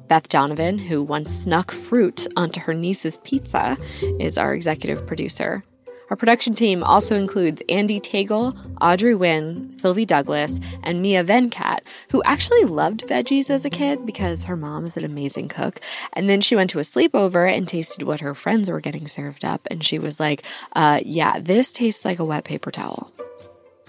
Beth 0.07 0.29
Donovan, 0.29 0.77
who 0.77 1.03
once 1.03 1.33
snuck 1.33 1.71
fruit 1.71 2.27
onto 2.37 2.61
her 2.61 2.73
niece's 2.73 3.17
pizza, 3.23 3.77
is 4.19 4.37
our 4.37 4.53
executive 4.53 5.05
producer. 5.05 5.63
Our 6.09 6.15
production 6.15 6.53
team 6.53 6.83
also 6.83 7.15
includes 7.15 7.61
Andee 7.67 8.01
Tagle, 8.01 8.57
Audrey 8.79 9.13
Nguyen, 9.13 9.73
Sylvie 9.73 10.05
Douglis, 10.05 10.63
and 10.83 11.01
Mia 11.01 11.21
Venkat, 11.25 11.79
who 12.11 12.23
actually 12.23 12.63
loved 12.63 13.05
veggies 13.07 13.49
as 13.49 13.65
a 13.65 13.69
kid 13.69 14.05
because 14.05 14.45
her 14.45 14.55
mom 14.55 14.85
is 14.85 14.95
an 14.95 15.03
amazing 15.03 15.49
cook. 15.49 15.81
And 16.13 16.29
then 16.29 16.39
she 16.39 16.55
went 16.55 16.69
to 16.69 16.79
a 16.79 16.83
sleepover 16.83 17.51
and 17.51 17.67
tasted 17.67 18.03
what 18.03 18.21
her 18.21 18.33
friends 18.33 18.71
were 18.71 18.79
getting 18.79 19.07
served 19.07 19.43
up, 19.43 19.67
and 19.69 19.83
she 19.83 19.99
was 19.99 20.17
like, 20.17 20.45
uh, 20.73 21.01
yeah, 21.03 21.39
this 21.41 21.73
tastes 21.73 22.05
like 22.05 22.19
a 22.19 22.25
wet 22.25 22.45
paper 22.45 22.71
towel. 22.71 23.11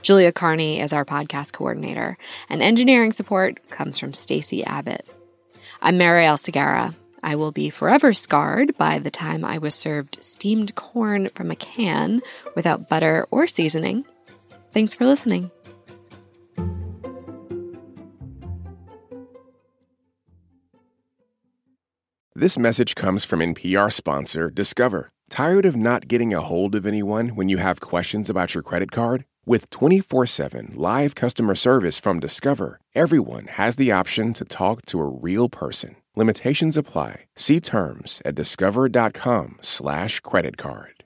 Julia 0.03 0.33
Carney 0.33 0.81
is 0.81 0.93
our 0.93 1.05
podcast 1.05 1.53
coordinator, 1.53 2.17
and 2.49 2.63
engineering 2.63 3.11
support 3.13 3.69
comes 3.71 3.99
from 3.99 4.13
Stacy 4.13 4.65
Abbott. 4.65 5.07
I'm 5.83 5.99
Marielle 5.99 6.39
Segarra. 6.39 6.95
I 7.23 7.35
will 7.35 7.51
be 7.51 7.69
forever 7.69 8.13
scarred 8.13 8.77
by 8.79 9.01
the 9.01 9.11
time 9.11 9.45
I 9.45 9.59
was 9.59 9.75
served 9.75 10.23
steamed 10.23 10.77
corn 10.77 11.29
from 11.35 11.51
a 11.51 11.57
can 11.57 12.23
without 12.55 12.89
butter 12.89 13.27
or 13.33 13.49
seasoning. 13.49 14.05
Thanks 14.73 14.95
for 14.95 15.05
listening. 15.05 15.51
This 22.37 22.57
message 22.57 22.95
comes 22.95 23.25
from 23.25 23.41
NPR 23.41 23.93
sponsor 23.93 24.49
Discover. 24.49 25.09
Tired 25.29 25.67
of 25.67 25.77
not 25.77 26.07
getting 26.07 26.33
a 26.33 26.41
hold 26.41 26.77
of 26.77 26.87
anyone 26.87 27.31
when 27.31 27.49
you 27.49 27.57
have 27.57 27.81
questions 27.81 28.31
about 28.31 28.55
your 28.55 28.63
credit 28.63 28.93
card? 28.93 29.25
With 29.49 29.71
24 29.71 30.27
7 30.27 30.73
live 30.75 31.15
customer 31.15 31.55
service 31.55 31.99
from 31.99 32.21
Discover, 32.21 32.81
everyone 32.95 33.47
has 33.47 33.77
the 33.77 33.91
option 33.91 34.35
to 34.35 34.45
talk 34.45 34.85
to 34.87 35.01
a 35.01 35.09
real 35.09 35.49
person. 35.49 35.97
Limitations 36.15 36.77
apply. 36.77 37.25
See 37.35 37.59
terms 37.59 38.21
at 38.27 38.35
discover.com/slash 38.35 40.21
credit 40.21 40.59
card. 40.59 41.05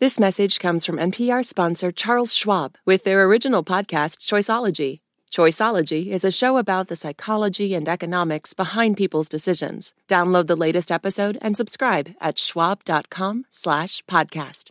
This 0.00 0.18
message 0.18 0.58
comes 0.58 0.84
from 0.84 0.96
NPR 0.96 1.44
sponsor 1.44 1.92
Charles 1.92 2.34
Schwab 2.34 2.78
with 2.84 3.04
their 3.04 3.24
original 3.24 3.62
podcast, 3.62 4.18
Choiceology. 4.26 4.98
Choiceology 5.30 6.08
is 6.08 6.24
a 6.24 6.32
show 6.32 6.56
about 6.56 6.88
the 6.88 6.96
psychology 6.96 7.74
and 7.74 7.88
economics 7.88 8.54
behind 8.54 8.96
people's 8.96 9.28
decisions. 9.28 9.92
Download 10.08 10.48
the 10.48 10.56
latest 10.56 10.90
episode 10.90 11.38
and 11.40 11.56
subscribe 11.56 12.12
at 12.20 12.40
schwab.com 12.40 13.44
slash 13.50 14.02
podcast. 14.06 14.70